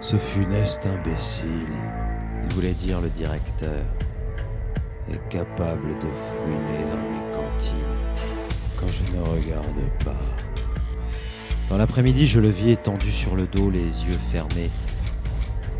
Ce 0.00 0.16
funeste 0.16 0.86
imbécile, 0.86 1.68
il 2.42 2.54
voulait 2.54 2.72
dire 2.72 3.00
le 3.00 3.10
directeur, 3.10 3.84
capable 5.28 5.88
de 5.88 6.06
fouiner 6.06 6.84
dans 6.90 6.96
mes 7.10 7.32
cantines 7.32 7.74
quand 8.78 8.88
je 8.88 9.12
ne 9.12 9.22
regarde 9.22 10.04
pas. 10.04 10.16
Dans 11.68 11.78
l'après-midi, 11.78 12.26
je 12.26 12.40
le 12.40 12.48
vis 12.48 12.70
étendu 12.72 13.12
sur 13.12 13.36
le 13.36 13.46
dos, 13.46 13.70
les 13.70 13.78
yeux 13.80 14.18
fermés, 14.32 14.70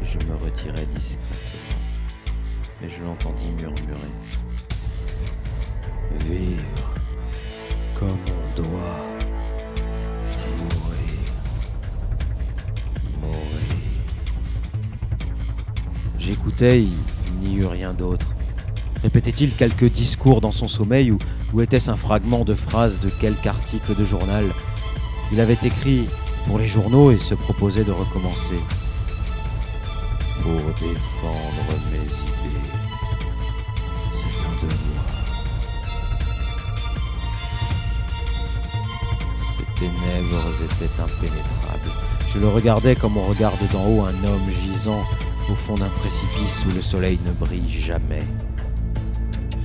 je 0.04 0.26
me 0.26 0.34
retirai 0.36 0.86
discrètement. 0.94 1.26
Mais 2.80 2.88
je 2.88 3.02
l'entendis 3.04 3.50
murmurer. 3.58 4.14
Vivre 6.26 6.94
comme 7.98 8.08
on 8.08 8.62
doit. 8.62 9.06
Mourir. 10.58 11.20
Mourir. 13.20 13.76
J'écoutais, 16.18 16.82
il 16.82 17.38
n'y 17.40 17.56
eut 17.56 17.66
rien 17.66 17.92
d'autre. 17.92 18.26
Répétait-il 19.02 19.54
quelques 19.54 19.90
discours 19.90 20.42
dans 20.42 20.52
son 20.52 20.68
sommeil 20.68 21.10
ou, 21.10 21.18
ou 21.54 21.62
était-ce 21.62 21.90
un 21.90 21.96
fragment 21.96 22.44
de 22.44 22.52
phrase 22.54 23.00
de 23.00 23.08
quelque 23.08 23.46
article 23.46 23.94
de 23.96 24.04
journal? 24.04 24.44
Il 25.32 25.40
avait 25.40 25.58
écrit 25.62 26.06
pour 26.46 26.58
les 26.58 26.68
journaux 26.68 27.10
et 27.10 27.18
se 27.18 27.34
proposait 27.34 27.84
de 27.84 27.92
recommencer. 27.92 28.58
Pour 30.42 30.52
défendre 30.52 31.74
mes 31.90 31.98
idées, 31.98 32.68
c'est 34.14 34.38
un 34.40 34.54
devoir. 34.66 35.04
Ces 39.56 39.80
ténèbres 39.80 40.52
étaient 40.64 41.02
impénétrables. 41.02 41.90
Je 42.32 42.38
le 42.38 42.48
regardais 42.48 42.96
comme 42.96 43.16
on 43.16 43.26
regarde 43.26 43.60
d'en 43.72 43.86
haut 43.86 44.02
un 44.02 44.24
homme 44.28 44.50
gisant 44.50 45.04
au 45.50 45.54
fond 45.54 45.74
d'un 45.74 45.88
précipice 45.88 46.64
où 46.66 46.74
le 46.74 46.82
soleil 46.82 47.18
ne 47.24 47.32
brille 47.32 47.70
jamais. 47.70 48.24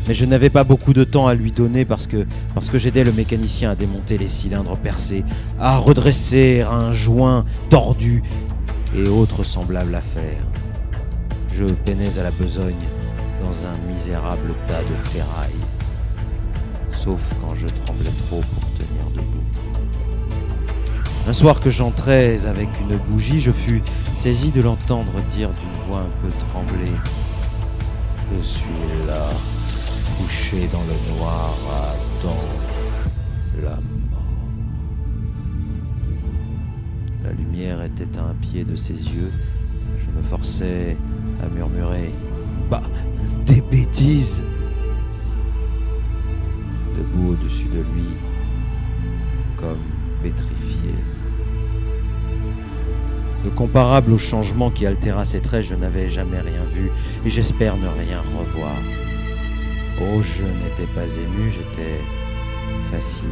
Mais 0.07 0.13
je 0.13 0.25
n'avais 0.25 0.49
pas 0.49 0.63
beaucoup 0.63 0.93
de 0.93 1.03
temps 1.03 1.27
à 1.27 1.33
lui 1.33 1.51
donner 1.51 1.83
parce 1.83 2.05
que, 2.05 2.25
parce 2.53 2.69
que 2.69 2.77
j'aidais 2.77 3.03
le 3.03 3.11
mécanicien 3.11 3.71
à 3.71 3.75
démonter 3.75 4.17
les 4.17 4.27
cylindres 4.27 4.77
percés, 4.77 5.23
à 5.59 5.77
redresser 5.77 6.61
un 6.61 6.93
joint 6.93 7.45
tordu 7.69 8.21
et 8.95 9.07
autres 9.07 9.43
semblables 9.43 9.95
affaires. 9.95 10.45
Je 11.53 11.65
peinais 11.65 12.19
à 12.19 12.23
la 12.23 12.31
besogne 12.31 12.73
dans 13.41 13.65
un 13.65 13.75
misérable 13.91 14.53
tas 14.67 14.81
de 14.81 15.09
ferraille, 15.09 15.51
sauf 16.99 17.19
quand 17.41 17.55
je 17.55 17.67
tremblais 17.67 18.11
trop 18.27 18.41
pour 18.41 18.69
tenir 18.77 19.09
debout. 19.15 19.43
Un 21.27 21.33
soir 21.33 21.59
que 21.59 21.69
j'entrais 21.69 22.45
avec 22.45 22.69
une 22.81 22.97
bougie, 22.97 23.41
je 23.41 23.51
fus 23.51 23.81
saisi 24.13 24.51
de 24.51 24.61
l'entendre 24.61 25.11
dire 25.29 25.49
d'une 25.49 25.87
voix 25.87 26.01
un 26.01 26.21
peu 26.21 26.27
tremblée 26.49 26.91
Je 28.31 28.43
suis 28.43 29.07
là, 29.07 29.27
couché 30.17 30.67
dans 30.71 30.81
le 30.81 31.17
noir 31.17 31.53
à 31.71 31.95
la 33.63 33.69
mort. 33.69 34.21
La 37.23 37.31
lumière 37.31 37.83
était 37.83 38.17
à 38.17 38.23
un 38.23 38.33
pied 38.35 38.63
de 38.63 38.75
ses 38.75 38.93
yeux. 38.93 39.31
Je 39.99 40.17
me 40.17 40.23
forçais 40.23 40.97
à 41.43 41.47
murmurer 41.47 42.11
Bah, 42.69 42.83
des 43.45 43.61
bêtises 43.61 44.43
Debout 46.97 47.33
au-dessus 47.33 47.65
de 47.65 47.79
lui, 47.93 48.07
comme 49.57 49.77
pétrifié. 50.23 50.93
De 53.43 53.49
comparable 53.49 54.13
au 54.13 54.17
changement 54.17 54.71
qui 54.71 54.85
altéra 54.85 55.25
ses 55.25 55.41
traits, 55.41 55.65
je 55.65 55.75
n'avais 55.75 56.09
jamais 56.09 56.39
rien 56.39 56.63
vu 56.73 56.89
et 57.25 57.29
j'espère 57.29 57.75
ne 57.77 57.87
rien 57.87 58.21
revoir. 58.39 58.71
Oh, 60.01 60.21
je 60.21 60.43
n'étais 60.43 60.91
pas 60.93 61.05
ému, 61.15 61.51
j'étais 61.51 62.01
fasciné. 62.91 63.31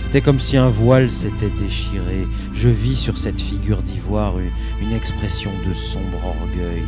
C'était 0.00 0.20
comme 0.20 0.38
si 0.38 0.56
un 0.56 0.68
voile 0.68 1.10
s'était 1.10 1.50
déchiré. 1.50 2.26
Je 2.54 2.68
vis 2.68 2.96
sur 2.96 3.18
cette 3.18 3.40
figure 3.40 3.82
d'ivoire 3.82 4.34
une, 4.38 4.92
expression 4.92 5.50
de 5.68 5.74
sombre 5.74 6.24
orgueil, 6.24 6.84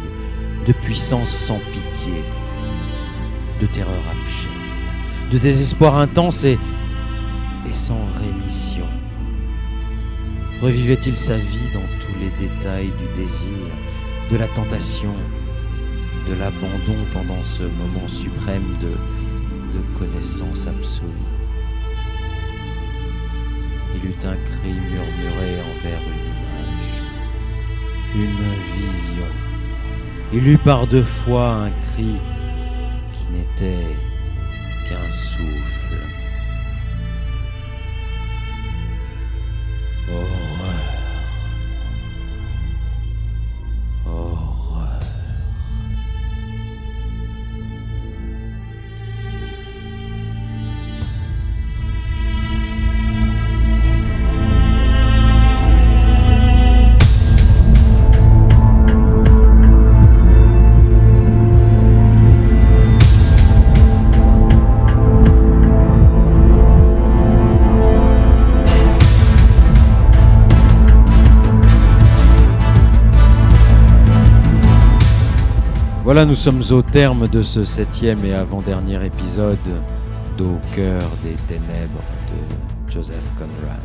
de 0.67 0.73
puissance 0.73 1.31
sans 1.31 1.59
pitié, 1.59 2.23
de 3.61 3.67
terreur 3.67 4.03
abjecte, 4.11 5.33
de 5.33 5.39
désespoir 5.39 5.97
intense 5.97 6.45
et, 6.45 6.59
et 7.69 7.75
sans 7.75 8.07
rémission. 8.21 8.87
Revivait-il 10.63 11.17
sa 11.17 11.37
vie 11.37 11.71
dans 11.75 11.81
tous 11.81 12.19
les 12.21 12.49
détails 12.49 12.87
du 12.89 13.21
désir, 13.21 13.67
de 14.31 14.37
la 14.37 14.47
tentation, 14.47 15.15
de 16.29 16.35
l'abandon 16.35 16.97
pendant 17.13 17.43
ce 17.43 17.63
moment 17.63 18.09
suprême 18.09 18.77
de, 18.81 18.95
connaissance 19.99 20.67
absolue 20.67 21.09
Il 23.95 24.11
eut 24.11 24.25
un 24.25 24.37
cri 24.37 24.73
murmuré 24.73 25.61
envers 25.61 26.03
une 26.09 26.27
image, 26.33 27.03
une 28.15 28.51
vision. 28.77 29.27
Il 30.33 30.49
eut 30.49 30.59
par 30.59 30.87
deux 30.87 31.03
fois 31.03 31.49
un 31.49 31.71
cri 31.71 32.17
qui 33.13 33.33
n'était 33.33 33.97
qu'un 34.89 35.13
souffle. 35.13 35.97
Horreur. 40.09 40.80
Voilà, 76.13 76.27
nous 76.27 76.35
sommes 76.35 76.65
au 76.73 76.83
terme 76.83 77.29
de 77.29 77.41
ce 77.41 77.63
septième 77.63 78.25
et 78.25 78.35
avant-dernier 78.35 78.99
épisode 79.07 79.57
d'Au 80.37 80.59
cœur 80.75 81.01
des 81.23 81.37
ténèbres 81.47 82.03
de 82.27 82.93
Joseph 82.93 83.23
Conrad. 83.39 83.79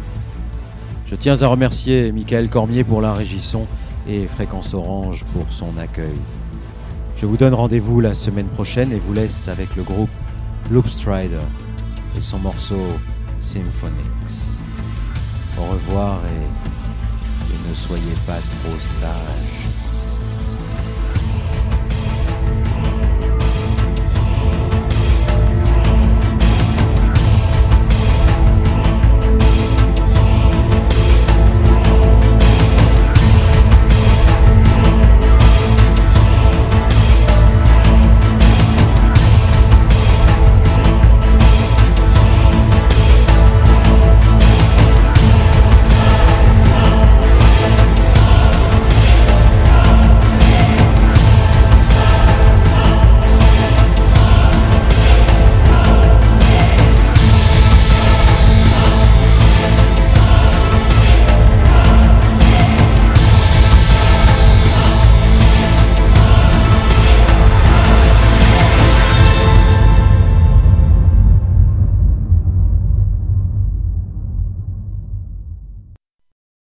Je 1.06 1.14
tiens 1.14 1.40
à 1.44 1.46
remercier 1.46 2.12
Michael 2.12 2.50
Cormier 2.50 2.84
pour 2.84 3.00
la 3.00 3.14
régisson 3.14 3.68
et 4.10 4.26
Fréquence 4.26 4.74
Orange 4.74 5.24
pour 5.34 5.46
son 5.52 5.78
accueil. 5.78 6.18
Je 7.16 7.28
vous 7.28 7.38
donne 7.38 7.54
rendez-vous 7.54 8.02
la 8.02 8.16
semaine 8.16 8.48
prochaine 8.48 8.92
et 8.92 8.98
vous 8.98 9.14
laisse 9.14 9.48
avec 9.48 9.76
le 9.76 9.84
groupe 9.84 10.10
Loopstrider 10.72 11.46
et 12.18 12.22
son 12.22 12.40
morceau 12.40 12.88
Symphonics. 13.40 14.58
Au 15.60 15.72
revoir 15.74 16.22
et, 16.26 17.54
et 17.54 17.70
ne 17.70 17.76
soyez 17.76 18.16
pas 18.26 18.40
trop 18.40 18.76
sages. 18.80 19.55